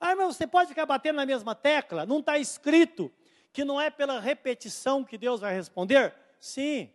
Ah, 0.00 0.14
mas 0.16 0.36
você 0.36 0.46
pode 0.46 0.68
ficar 0.68 0.86
batendo 0.86 1.16
na 1.16 1.26
mesma 1.26 1.54
tecla? 1.54 2.06
Não 2.06 2.20
está 2.20 2.38
escrito 2.38 3.10
que 3.52 3.64
não 3.64 3.80
é 3.80 3.90
pela 3.90 4.20
repetição 4.20 5.04
que 5.04 5.18
Deus 5.18 5.40
vai 5.40 5.54
responder? 5.54 6.14
Sim. 6.40 6.90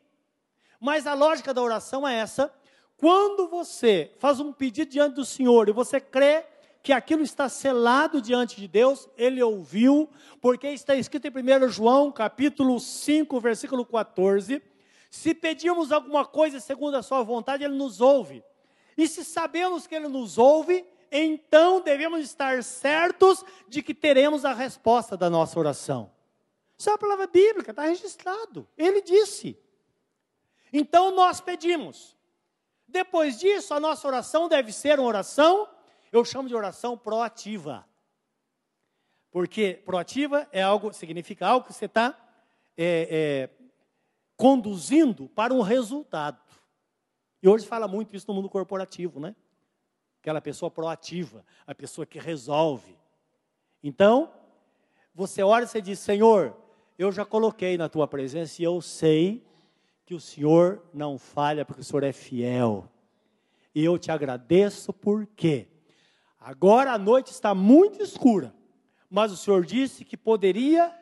Mas 0.80 1.08
a 1.08 1.14
lógica 1.14 1.54
da 1.54 1.62
oração 1.62 2.08
é 2.08 2.16
essa: 2.16 2.54
quando 2.98 3.48
você 3.48 4.14
faz 4.20 4.40
um 4.40 4.52
pedido 4.52 4.92
diante 4.92 5.16
do 5.16 5.26
Senhor 5.26 5.68
e 5.70 5.74
você 5.74 6.00
crê 6.00 6.46
que 6.82 6.92
aquilo 6.92 7.24
está 7.24 7.48
selado 7.48 8.22
diante 8.22 8.60
de 8.60 8.68
Deus, 8.68 9.08
ele 9.18 9.42
ouviu, 9.42 10.10
porque 10.42 10.68
está 10.68 10.94
escrito 10.96 11.28
em 11.28 11.32
1 11.32 11.70
João, 11.70 12.12
capítulo 12.12 12.78
5, 12.80 13.40
versículo 13.40 13.86
14: 13.86 14.62
se 15.14 15.36
pedirmos 15.36 15.92
alguma 15.92 16.26
coisa 16.26 16.60
segundo 16.60 16.96
a 16.96 17.04
sua 17.04 17.22
vontade, 17.22 17.64
ele 17.64 17.76
nos 17.76 18.02
ouve. 18.02 18.44
E 18.98 19.08
se 19.08 19.24
sabemos 19.24 19.86
que 19.86 19.94
ele 19.94 20.08
nos 20.08 20.40
ouve, 20.40 20.84
então 21.12 21.82
devemos 21.82 22.22
estar 22.22 22.64
certos 22.64 23.46
de 23.68 23.84
que 23.84 23.94
teremos 23.94 24.44
a 24.44 24.54
resposta 24.54 25.16
da 25.16 25.30
nossa 25.30 25.60
oração. 25.60 26.12
Isso 26.76 26.90
é 26.90 26.94
a 26.94 26.98
palavra 26.98 27.28
bíblica, 27.28 27.70
está 27.70 27.84
registrado. 27.84 28.68
Ele 28.76 29.04
disse. 29.04 29.56
Então 30.74 31.12
nós 31.12 31.40
pedimos. 31.40 32.18
Depois 32.88 33.40
disso, 33.40 33.76
a 33.76 33.80
nossa 33.80 34.08
oração 34.08 34.50
deve 34.50 34.72
ser 34.72 35.00
uma 35.00 35.08
oração, 35.08 35.70
eu 36.12 36.26
chamo 36.26 36.48
de 36.48 36.56
oração 36.56 36.98
proativa. 36.98 37.88
Porque 39.30 39.80
proativa 39.86 40.48
é 40.52 40.64
algo, 40.64 40.92
significa 40.92 41.46
algo 41.46 41.68
que 41.68 41.74
você 41.74 41.86
está 41.86 42.18
é, 42.76 43.50
é, 43.60 43.63
conduzindo 44.36 45.30
para 45.30 45.54
um 45.54 45.62
resultado. 45.62 46.40
E 47.42 47.48
hoje 47.48 47.66
fala 47.66 47.88
muito 47.88 48.16
isso 48.16 48.26
no 48.28 48.34
mundo 48.34 48.50
corporativo, 48.50 49.20
né? 49.20 49.36
Aquela 50.22 50.40
pessoa 50.40 50.72
proativa, 50.72 51.46
a 51.68 51.76
pessoa 51.76 52.06
que 52.06 52.18
resolve. 52.18 52.98
Então, 53.84 54.32
você 55.14 55.44
ora 55.44 55.66
e 55.66 55.68
você 55.68 55.82
diz: 55.82 56.00
Senhor, 56.00 56.56
eu 56.98 57.12
já 57.12 57.26
coloquei 57.26 57.78
na 57.78 57.90
tua 57.90 58.08
presença 58.08 58.62
e 58.62 58.66
eu 58.66 58.80
sei 58.82 59.46
que 60.06 60.14
o 60.14 60.20
Senhor 60.20 60.82
não 60.94 61.18
falha, 61.18 61.66
porque 61.66 61.82
o 61.82 61.84
Senhor 61.84 62.04
é 62.04 62.14
fiel. 62.14 62.90
E 63.76 63.84
eu 63.84 63.98
te 63.98 64.12
agradeço 64.12 64.94
porque 64.94 65.68
agora 66.40 66.94
a 66.94 66.98
noite 66.98 67.32
está 67.32 67.54
muito 67.54 68.02
escura, 68.02 68.54
mas 69.10 69.32
o 69.32 69.38
Senhor 69.38 69.66
disse 69.66 70.06
que 70.06 70.16
poderia 70.16 70.94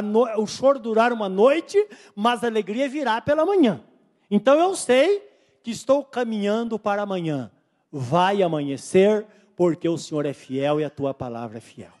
no, 0.00 0.24
o 0.40 0.46
choro 0.46 0.78
durar 0.78 1.12
uma 1.12 1.28
noite, 1.28 1.86
mas 2.14 2.42
a 2.42 2.46
alegria 2.46 2.88
virá 2.88 3.20
pela 3.20 3.44
manhã. 3.44 3.84
Então 4.30 4.58
eu 4.58 4.74
sei 4.74 5.18
que 5.62 5.70
estou 5.70 6.02
caminhando 6.04 6.78
para 6.78 7.02
amanhã. 7.02 7.50
Vai 7.90 8.42
amanhecer, 8.42 9.26
porque 9.54 9.88
o 9.88 9.98
Senhor 9.98 10.24
é 10.24 10.32
fiel 10.32 10.80
e 10.80 10.84
a 10.84 10.90
tua 10.90 11.12
palavra 11.12 11.58
é 11.58 11.60
fiel. 11.60 11.92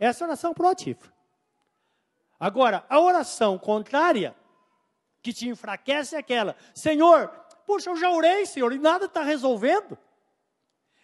Essa 0.00 0.22
é 0.22 0.24
a 0.24 0.28
oração 0.28 0.54
proativa. 0.54 1.12
Agora, 2.40 2.84
a 2.88 3.00
oração 3.00 3.58
contrária 3.58 4.34
que 5.22 5.32
te 5.32 5.48
enfraquece 5.48 6.14
é 6.14 6.18
aquela: 6.18 6.56
Senhor, 6.74 7.28
puxa, 7.66 7.90
eu 7.90 7.96
já 7.96 8.10
orei, 8.10 8.46
Senhor, 8.46 8.72
e 8.72 8.78
nada 8.78 9.06
está 9.06 9.22
resolvendo. 9.22 9.98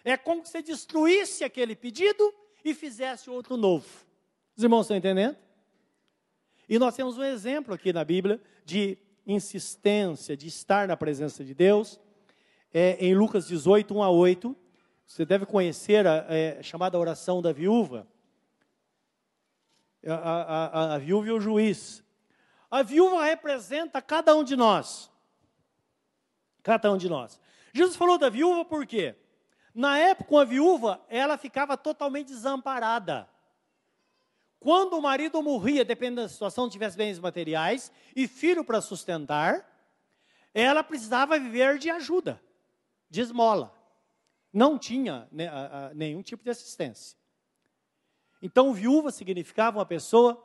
É 0.04 0.16
como 0.16 0.44
se 0.44 0.52
você 0.52 0.62
destruísse 0.62 1.44
aquele 1.44 1.76
pedido 1.76 2.32
e 2.64 2.74
fizesse 2.74 3.28
outro 3.28 3.56
novo. 3.56 3.86
Os 4.56 4.62
irmãos 4.62 4.82
estão 4.82 4.96
entendendo? 4.96 5.36
E 6.70 6.78
nós 6.78 6.94
temos 6.94 7.18
um 7.18 7.24
exemplo 7.24 7.74
aqui 7.74 7.92
na 7.92 8.04
Bíblia 8.04 8.40
de 8.64 8.96
insistência, 9.26 10.36
de 10.36 10.46
estar 10.46 10.86
na 10.86 10.96
presença 10.96 11.44
de 11.44 11.52
Deus. 11.52 11.98
É, 12.72 12.92
em 13.04 13.12
Lucas 13.12 13.48
18, 13.48 13.92
1 13.92 14.00
a 14.04 14.08
8. 14.08 14.56
Você 15.04 15.26
deve 15.26 15.44
conhecer 15.44 16.06
a 16.06 16.24
é, 16.28 16.62
chamada 16.62 16.96
oração 16.96 17.42
da 17.42 17.52
viúva. 17.52 18.06
A, 20.06 20.14
a, 20.14 20.66
a, 20.66 20.94
a 20.94 20.98
viúva 20.98 21.26
e 21.26 21.32
o 21.32 21.40
juiz. 21.40 22.04
A 22.70 22.84
viúva 22.84 23.24
representa 23.24 24.00
cada 24.00 24.32
um 24.36 24.44
de 24.44 24.54
nós. 24.54 25.10
Cada 26.62 26.92
um 26.92 26.96
de 26.96 27.08
nós. 27.08 27.40
Jesus 27.72 27.96
falou 27.96 28.16
da 28.16 28.28
viúva 28.28 28.64
por 28.64 28.86
quê? 28.86 29.16
Na 29.74 29.98
época, 29.98 30.42
a 30.42 30.44
viúva, 30.44 31.04
ela 31.08 31.36
ficava 31.36 31.76
totalmente 31.76 32.28
desamparada. 32.28 33.28
Quando 34.60 34.92
o 34.98 35.02
marido 35.02 35.42
morria, 35.42 35.82
dependendo 35.86 36.20
da 36.20 36.28
situação, 36.28 36.68
tivesse 36.68 36.94
bens 36.94 37.18
materiais 37.18 37.90
e 38.14 38.28
filho 38.28 38.62
para 38.62 38.82
sustentar, 38.82 39.66
ela 40.52 40.84
precisava 40.84 41.38
viver 41.38 41.78
de 41.78 41.88
ajuda, 41.88 42.40
de 43.08 43.22
esmola. 43.22 43.74
Não 44.52 44.78
tinha 44.78 45.26
né, 45.32 45.48
nenhum 45.94 46.22
tipo 46.22 46.44
de 46.44 46.50
assistência. 46.50 47.16
Então, 48.42 48.74
viúva 48.74 49.10
significava 49.10 49.78
uma 49.78 49.86
pessoa 49.86 50.44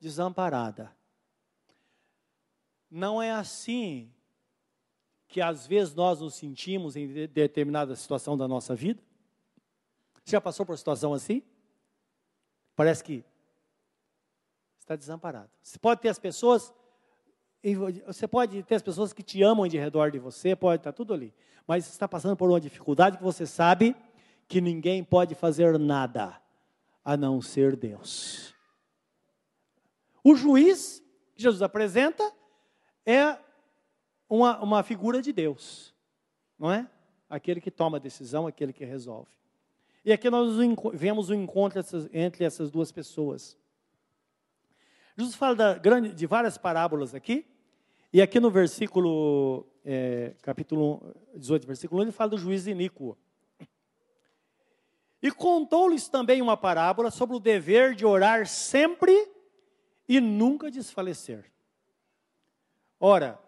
desamparada. 0.00 0.94
Não 2.88 3.20
é 3.20 3.32
assim 3.32 4.12
que 5.26 5.40
às 5.40 5.66
vezes 5.66 5.92
nós 5.92 6.20
nos 6.20 6.34
sentimos 6.34 6.94
em 6.94 7.26
determinada 7.26 7.96
situação 7.96 8.36
da 8.36 8.46
nossa 8.46 8.76
vida? 8.76 9.02
Você 10.24 10.32
já 10.32 10.40
passou 10.40 10.64
por 10.64 10.78
situação 10.78 11.12
assim? 11.12 11.42
Parece 12.76 13.02
que 13.02 13.24
está 14.86 14.94
desamparado. 14.94 15.50
Você 15.60 15.78
pode 15.78 16.00
ter 16.00 16.08
as 16.08 16.18
pessoas, 16.18 16.72
você 18.06 18.28
pode 18.28 18.62
ter 18.62 18.76
as 18.76 18.82
pessoas 18.82 19.12
que 19.12 19.22
te 19.22 19.42
amam 19.42 19.66
de 19.66 19.76
redor 19.76 20.12
de 20.12 20.18
você, 20.18 20.54
pode 20.54 20.80
estar 20.80 20.92
tudo 20.92 21.12
ali. 21.12 21.34
Mas 21.66 21.84
você 21.84 21.90
está 21.90 22.06
passando 22.06 22.36
por 22.36 22.48
uma 22.48 22.60
dificuldade 22.60 23.18
que 23.18 23.22
você 23.22 23.44
sabe 23.44 23.96
que 24.46 24.60
ninguém 24.60 25.02
pode 25.02 25.34
fazer 25.34 25.76
nada 25.76 26.40
a 27.04 27.16
não 27.16 27.42
ser 27.42 27.74
Deus. 27.74 28.54
O 30.22 30.36
juiz 30.36 31.02
que 31.34 31.42
Jesus 31.42 31.62
apresenta 31.62 32.32
é 33.04 33.36
uma, 34.28 34.62
uma 34.62 34.82
figura 34.84 35.20
de 35.20 35.32
Deus, 35.32 35.92
não 36.56 36.70
é? 36.70 36.88
Aquele 37.28 37.60
que 37.60 37.72
toma 37.72 37.96
a 37.96 38.00
decisão, 38.00 38.46
aquele 38.46 38.72
que 38.72 38.84
resolve. 38.84 39.30
E 40.04 40.12
aqui 40.12 40.30
nós 40.30 40.54
vemos 40.94 41.28
o 41.28 41.34
encontro 41.34 41.80
entre 42.12 42.44
essas 42.44 42.70
duas 42.70 42.92
pessoas. 42.92 43.58
Jesus 45.16 45.34
fala 45.34 45.54
da, 45.54 45.74
de 45.98 46.26
várias 46.26 46.58
parábolas 46.58 47.14
aqui, 47.14 47.46
e 48.12 48.20
aqui 48.20 48.38
no 48.38 48.50
versículo, 48.50 49.66
é, 49.84 50.34
capítulo 50.42 51.14
18, 51.34 51.66
versículo 51.66 52.00
1, 52.00 52.04
ele 52.04 52.12
fala 52.12 52.30
do 52.30 52.38
juiz 52.38 52.66
iníquo. 52.66 53.16
E 55.22 55.30
contou-lhes 55.30 56.08
também 56.08 56.42
uma 56.42 56.56
parábola 56.56 57.10
sobre 57.10 57.34
o 57.34 57.40
dever 57.40 57.94
de 57.94 58.04
orar 58.04 58.46
sempre 58.46 59.30
e 60.08 60.20
nunca 60.20 60.70
desfalecer. 60.70 61.50
Ora, 63.00 63.38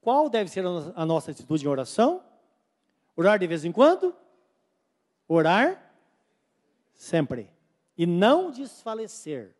qual 0.00 0.28
deve 0.28 0.50
ser 0.50 0.64
a 0.94 1.04
nossa 1.04 1.32
atitude 1.32 1.64
em 1.64 1.68
oração? 1.68 2.24
Orar 3.16 3.38
de 3.38 3.46
vez 3.46 3.64
em 3.64 3.72
quando? 3.72 4.14
Orar 5.28 5.92
sempre. 6.94 7.50
E 7.98 8.06
não 8.06 8.50
desfalecer. 8.50 9.54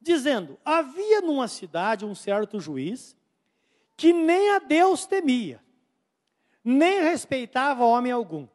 Dizendo: 0.00 0.58
havia 0.64 1.20
numa 1.20 1.48
cidade 1.48 2.04
um 2.04 2.14
certo 2.14 2.60
juiz 2.60 3.16
que 3.96 4.12
nem 4.12 4.50
a 4.50 4.60
Deus 4.60 5.06
temia, 5.06 5.62
nem 6.62 7.02
respeitava 7.02 7.84
homem 7.84 8.12
algum. 8.12 8.46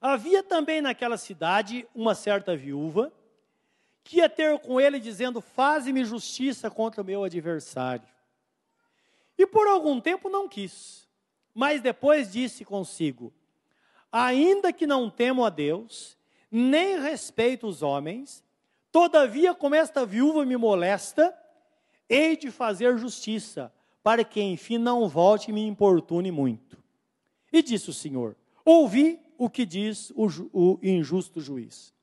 Havia 0.00 0.42
também 0.42 0.80
naquela 0.80 1.16
cidade 1.16 1.86
uma 1.94 2.14
certa 2.14 2.56
viúva 2.56 3.12
que 4.02 4.16
ia 4.16 4.28
ter 4.28 4.58
com 4.58 4.80
ele 4.80 4.98
dizendo: 4.98 5.40
Faze-me 5.40 6.04
justiça 6.04 6.70
contra 6.70 7.02
o 7.02 7.04
meu 7.04 7.22
adversário. 7.22 8.08
E 9.38 9.46
por 9.46 9.66
algum 9.66 10.00
tempo 10.00 10.28
não 10.28 10.48
quis, 10.48 11.08
mas 11.54 11.80
depois 11.80 12.32
disse 12.32 12.64
consigo: 12.64 13.32
Ainda 14.10 14.72
que 14.72 14.86
não 14.86 15.08
temo 15.08 15.44
a 15.44 15.50
Deus, 15.50 16.18
nem 16.50 17.00
respeito 17.00 17.66
os 17.66 17.82
homens, 17.82 18.42
todavia, 18.92 19.54
como 19.54 19.74
esta 19.74 20.04
viúva 20.04 20.44
me 20.44 20.56
molesta, 20.56 21.36
hei 22.08 22.36
de 22.36 22.50
fazer 22.50 22.98
justiça, 22.98 23.72
para 24.02 24.24
que 24.24 24.40
enfim 24.40 24.78
não 24.78 25.08
volte 25.08 25.50
e 25.50 25.52
me 25.52 25.66
importune 25.66 26.30
muito. 26.30 26.82
E 27.52 27.62
disse 27.62 27.90
o 27.90 27.94
Senhor: 27.94 28.36
Ouvi 28.64 29.20
o 29.36 29.48
que 29.48 29.64
diz 29.64 30.10
o, 30.14 30.26
o 30.52 30.78
injusto 30.82 31.40
juiz. 31.40 31.94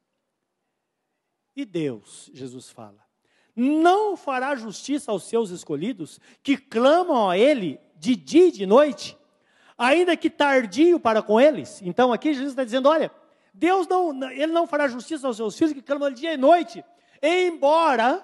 E 1.56 1.66
Deus, 1.66 2.30
Jesus 2.34 2.70
fala, 2.70 3.08
não 3.56 4.16
fará 4.16 4.56
justiça 4.56 5.12
aos 5.12 5.24
seus 5.24 5.50
escolhidos, 5.50 6.20
que 6.44 6.56
clamam 6.56 7.28
a 7.28 7.36
Ele 7.36 7.80
de 7.96 8.16
dia 8.16 8.50
e 8.50 8.52
de 8.52 8.68
noite, 8.68 9.18
ainda 9.76 10.16
que 10.16 10.30
tardio 10.30 11.00
para 11.00 11.24
com 11.24 11.42
eles. 11.42 11.82
Então 11.82 12.14
aqui 12.14 12.34
Jesus 12.34 12.52
está 12.52 12.64
dizendo: 12.64 12.88
olha, 12.88 13.12
Deus 13.58 13.88
não, 13.88 14.30
Ele 14.30 14.52
não 14.54 14.68
fará 14.68 14.88
justiça 14.88 15.26
aos 15.26 15.36
seus 15.36 15.58
filhos 15.58 15.74
que 15.74 15.82
clamam 15.82 16.12
dia 16.12 16.34
e 16.34 16.38
noite, 16.38 16.86
embora, 17.22 18.24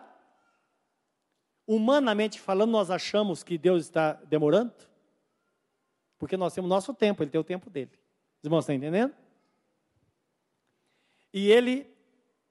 humanamente 1.66 2.40
falando, 2.40 2.70
nós 2.70 2.92
achamos 2.92 3.42
que 3.42 3.58
Deus 3.58 3.84
está 3.84 4.14
demorando, 4.14 4.74
porque 6.20 6.38
nós 6.38 6.54
temos 6.54 6.70
nosso 6.70 6.94
tempo, 6.94 7.24
Ele 7.24 7.32
tem 7.32 7.42
o 7.42 7.44
tempo 7.44 7.68
dele. 7.68 7.92
Os 8.38 8.46
irmãos 8.46 8.60
estão 8.60 8.76
entendendo? 8.76 9.16
E 11.34 11.50
ele 11.50 11.92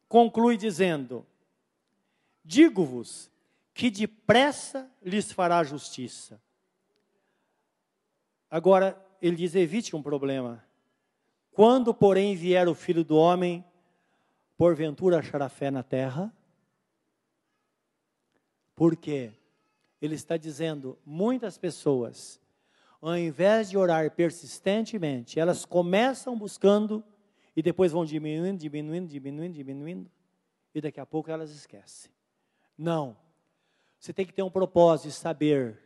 conclui 0.09 0.57
dizendo: 0.57 1.25
Digo-vos 2.45 3.31
que 3.73 3.91
depressa 3.91 4.91
lhes 5.01 5.31
fará 5.31 5.63
justiça. 5.63 6.43
Agora, 8.51 9.01
ele 9.21 9.37
diz: 9.37 9.55
evite 9.55 9.95
um 9.95 10.03
problema. 10.03 10.67
Quando, 11.53 11.93
porém, 11.93 12.35
vier 12.35 12.67
o 12.67 12.75
filho 12.75 13.05
do 13.05 13.17
homem, 13.17 13.65
porventura 14.57 15.19
achará 15.19 15.49
fé 15.49 15.71
na 15.71 15.83
terra? 15.83 16.35
Porque 18.75 19.33
ele 20.01 20.15
está 20.15 20.37
dizendo, 20.37 20.99
muitas 21.05 21.59
pessoas, 21.59 22.41
ao 23.01 23.17
invés 23.17 23.69
de 23.69 23.77
orar 23.77 24.11
persistentemente, 24.13 25.39
elas 25.39 25.65
começam 25.65 26.37
buscando 26.39 27.05
e 27.55 27.63
depois 27.63 27.93
vão 27.93 28.05
diminuindo, 28.05 28.59
diminuindo, 28.59 29.09
diminuindo, 29.09 29.55
diminuindo, 29.55 30.11
e 30.75 30.81
daqui 30.81 31.01
a 31.01 31.07
pouco 31.07 31.31
elas 31.31 31.51
esquecem. 31.51 32.11
Não. 32.79 33.17
Você 33.99 34.13
tem 34.13 34.25
que 34.25 34.33
ter 34.33 34.43
um 34.43 34.51
propósito 34.51 35.09
de 35.09 35.15
saber. 35.15 35.82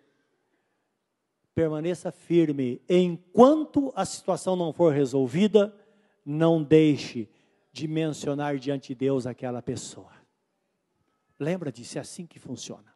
Permaneça 1.56 2.12
firme. 2.12 2.82
Enquanto 2.86 3.90
a 3.96 4.04
situação 4.04 4.54
não 4.54 4.74
for 4.74 4.92
resolvida, 4.92 5.74
não 6.22 6.62
deixe 6.62 7.30
de 7.72 7.88
mencionar 7.88 8.58
diante 8.58 8.88
de 8.88 8.94
Deus 8.94 9.26
aquela 9.26 9.62
pessoa. 9.62 10.12
Lembra 11.40 11.72
disso, 11.72 11.96
é 11.96 12.00
assim 12.02 12.26
que 12.26 12.38
funciona. 12.38 12.94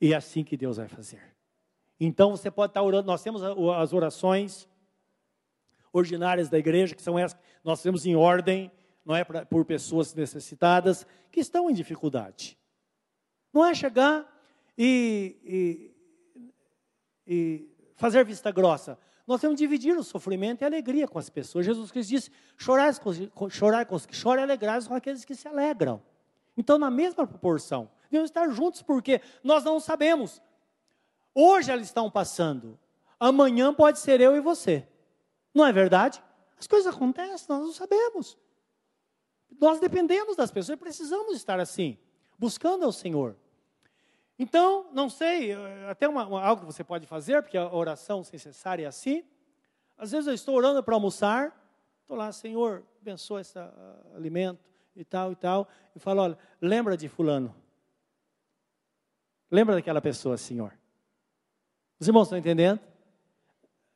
E 0.00 0.12
é 0.12 0.16
assim 0.16 0.42
que 0.42 0.56
Deus 0.56 0.78
vai 0.78 0.88
fazer. 0.88 1.22
Então 2.00 2.32
você 2.32 2.50
pode 2.50 2.72
estar 2.72 2.82
orando, 2.82 3.06
nós 3.06 3.22
temos 3.22 3.42
as 3.44 3.92
orações 3.92 4.68
ordinárias 5.92 6.48
da 6.48 6.58
igreja, 6.58 6.96
que 6.96 7.02
são 7.02 7.16
essas 7.16 7.38
que 7.38 7.44
nós 7.62 7.80
temos 7.80 8.04
em 8.06 8.16
ordem, 8.16 8.72
não 9.04 9.14
é 9.14 9.22
pra, 9.22 9.46
por 9.46 9.64
pessoas 9.64 10.12
necessitadas 10.14 11.06
que 11.30 11.38
estão 11.38 11.70
em 11.70 11.74
dificuldade. 11.74 12.58
Não 13.52 13.64
é 13.64 13.72
chegar 13.72 14.26
e, 14.76 15.36
e, 15.44 15.99
e 17.30 17.70
fazer 17.94 18.24
vista 18.24 18.50
grossa. 18.50 18.98
Nós 19.24 19.40
temos 19.40 19.54
que 19.54 19.64
dividir 19.64 19.96
o 19.96 20.02
sofrimento 20.02 20.62
e 20.62 20.64
a 20.64 20.66
alegria 20.66 21.06
com 21.06 21.16
as 21.16 21.30
pessoas. 21.30 21.64
Jesus 21.64 21.92
Cristo 21.92 22.10
disse: 22.10 22.32
chorar 22.58 22.92
com, 22.98 23.48
chorar 23.48 23.86
com 23.86 23.94
os 23.94 24.04
que 24.04 24.16
choram 24.16 24.42
e 24.42 24.44
alegrar 24.44 24.84
com 24.84 24.94
aqueles 24.94 25.24
que 25.24 25.36
se 25.36 25.46
alegram. 25.46 26.02
Então, 26.56 26.76
na 26.76 26.90
mesma 26.90 27.24
proporção, 27.24 27.88
devemos 28.10 28.28
estar 28.28 28.48
juntos, 28.50 28.82
porque 28.82 29.20
nós 29.44 29.62
não 29.62 29.78
sabemos. 29.78 30.42
Hoje 31.32 31.70
elas 31.70 31.86
estão 31.86 32.10
passando, 32.10 32.76
amanhã 33.20 33.72
pode 33.72 34.00
ser 34.00 34.20
eu 34.20 34.34
e 34.34 34.40
você. 34.40 34.84
Não 35.54 35.64
é 35.64 35.72
verdade? 35.72 36.20
As 36.58 36.66
coisas 36.66 36.92
acontecem, 36.92 37.46
nós 37.48 37.60
não 37.60 37.72
sabemos. 37.72 38.36
Nós 39.60 39.78
dependemos 39.78 40.34
das 40.34 40.50
pessoas 40.50 40.76
e 40.76 40.80
precisamos 40.80 41.36
estar 41.36 41.60
assim, 41.60 41.96
buscando 42.36 42.84
ao 42.84 42.90
Senhor. 42.90 43.36
Então, 44.42 44.86
não 44.94 45.10
sei, 45.10 45.52
até 45.86 46.08
uma, 46.08 46.26
uma, 46.26 46.42
algo 46.42 46.62
que 46.62 46.72
você 46.72 46.82
pode 46.82 47.06
fazer, 47.06 47.42
porque 47.42 47.58
a 47.58 47.70
oração 47.70 48.24
sem 48.24 48.38
cessar 48.38 48.80
é 48.80 48.86
assim. 48.86 49.22
Às 49.98 50.12
vezes 50.12 50.26
eu 50.26 50.32
estou 50.32 50.56
orando 50.56 50.82
para 50.82 50.94
almoçar, 50.94 51.54
estou 52.00 52.16
lá, 52.16 52.32
Senhor, 52.32 52.82
abençoa 53.02 53.42
esse 53.42 53.58
uh, 53.58 54.16
alimento 54.16 54.64
e 54.96 55.04
tal 55.04 55.30
e 55.30 55.36
tal, 55.36 55.68
e 55.94 55.98
falo, 55.98 56.22
olha, 56.22 56.38
lembra 56.58 56.96
de 56.96 57.06
fulano. 57.06 57.54
Lembra 59.50 59.74
daquela 59.74 60.00
pessoa, 60.00 60.38
Senhor. 60.38 60.72
Os 61.98 62.08
irmãos 62.08 62.22
estão 62.22 62.38
entendendo? 62.38 62.80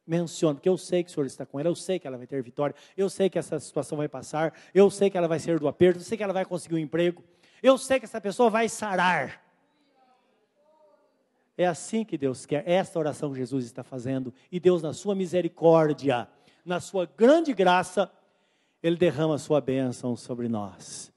menciona, 0.07 0.57
porque 0.57 0.69
eu 0.69 0.77
sei 0.77 1.03
que 1.03 1.11
o 1.11 1.15
Senhor 1.15 1.25
está 1.25 1.47
com 1.47 1.59
ela, 1.59 1.71
eu 1.71 1.75
sei 1.75 1.99
que 1.99 2.07
ela 2.07 2.19
vai 2.19 2.27
ter 2.27 2.43
vitória, 2.43 2.77
eu 2.95 3.09
sei 3.09 3.31
que 3.31 3.39
essa 3.39 3.59
situação 3.59 3.97
vai 3.97 4.09
passar, 4.09 4.53
eu 4.75 4.91
sei 4.91 5.09
que 5.09 5.17
ela 5.17 5.27
vai 5.27 5.39
sair 5.39 5.59
do 5.59 5.67
aperto, 5.67 6.01
eu 6.01 6.05
sei 6.05 6.19
que 6.19 6.23
ela 6.23 6.35
vai 6.35 6.45
conseguir 6.45 6.75
um 6.75 6.79
emprego, 6.79 7.25
eu 7.63 7.79
sei 7.79 7.99
que 7.99 8.05
essa 8.05 8.21
pessoa 8.21 8.51
vai 8.51 8.69
sarar. 8.69 9.43
É 11.57 11.67
assim 11.67 12.05
que 12.05 12.19
Deus 12.19 12.45
quer, 12.45 12.69
esta 12.69 12.99
oração 12.99 13.31
que 13.33 13.39
Jesus 13.39 13.65
está 13.65 13.83
fazendo, 13.83 14.35
e 14.51 14.59
Deus, 14.59 14.83
na 14.83 14.93
sua 14.93 15.15
misericórdia, 15.15 16.29
na 16.65 16.81
sua 16.81 17.07
grande 17.07 17.53
graça, 17.53 18.11
Ele 18.83 18.97
derrama 18.97 19.37
a 19.37 19.39
sua 19.39 19.61
bênção 19.61 20.17
sobre 20.17 20.49
nós. 20.49 21.13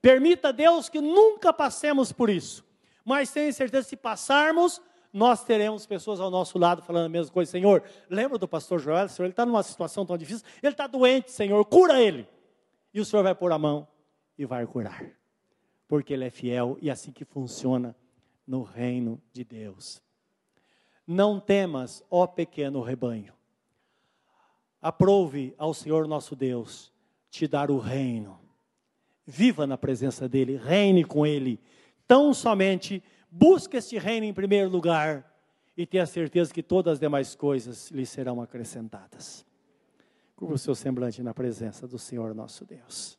Permita, 0.00 0.52
Deus, 0.52 0.88
que 0.88 1.00
nunca 1.00 1.52
passemos 1.52 2.12
por 2.12 2.30
isso, 2.30 2.64
mas 3.04 3.30
tenha 3.30 3.52
certeza, 3.52 3.88
se 3.88 3.96
passarmos, 3.96 4.80
nós 5.12 5.44
teremos 5.44 5.86
pessoas 5.86 6.18
ao 6.18 6.30
nosso 6.30 6.58
lado 6.58 6.82
falando 6.82 7.06
a 7.06 7.08
mesma 7.08 7.32
coisa. 7.32 7.50
Senhor, 7.50 7.84
lembra 8.10 8.36
do 8.36 8.48
pastor 8.48 8.80
Joel? 8.80 9.08
Senhor, 9.08 9.26
ele 9.26 9.32
está 9.32 9.46
numa 9.46 9.62
situação 9.62 10.04
tão 10.04 10.16
difícil, 10.18 10.44
ele 10.62 10.72
está 10.72 10.86
doente, 10.86 11.30
Senhor, 11.30 11.64
cura 11.66 12.00
ele. 12.00 12.26
E 12.92 13.00
o 13.00 13.04
Senhor 13.04 13.22
vai 13.22 13.34
pôr 13.34 13.52
a 13.52 13.58
mão 13.58 13.86
e 14.36 14.44
vai 14.44 14.66
curar. 14.66 15.04
Porque 15.86 16.12
ele 16.12 16.24
é 16.24 16.30
fiel 16.30 16.76
e 16.80 16.88
é 16.88 16.92
assim 16.92 17.12
que 17.12 17.24
funciona 17.24 17.94
no 18.46 18.62
reino 18.62 19.20
de 19.32 19.44
Deus. 19.44 20.02
Não 21.06 21.38
temas, 21.38 22.02
ó 22.10 22.26
pequeno 22.26 22.82
rebanho. 22.82 23.34
Aprove 24.80 25.54
ao 25.58 25.72
Senhor 25.72 26.06
nosso 26.06 26.34
Deus 26.36 26.92
te 27.30 27.46
dar 27.46 27.70
o 27.70 27.78
reino. 27.78 28.38
Viva 29.26 29.66
na 29.66 29.78
presença 29.78 30.28
dele, 30.28 30.56
reine 30.56 31.04
com 31.04 31.26
ele. 31.26 31.60
Tão 32.06 32.34
somente 32.34 33.02
Busque 33.36 33.76
este 33.76 33.98
reino 33.98 34.24
em 34.24 34.32
primeiro 34.32 34.70
lugar 34.70 35.28
e 35.76 35.84
tenha 35.84 36.06
certeza 36.06 36.54
que 36.54 36.62
todas 36.62 36.92
as 36.92 36.98
demais 37.00 37.34
coisas 37.34 37.90
lhe 37.90 38.06
serão 38.06 38.40
acrescentadas. 38.40 39.44
Curva 40.36 40.54
o 40.54 40.58
seu 40.58 40.72
semblante 40.72 41.20
na 41.20 41.34
presença 41.34 41.88
do 41.88 41.98
Senhor 41.98 42.32
nosso 42.32 42.64
Deus. 42.64 43.18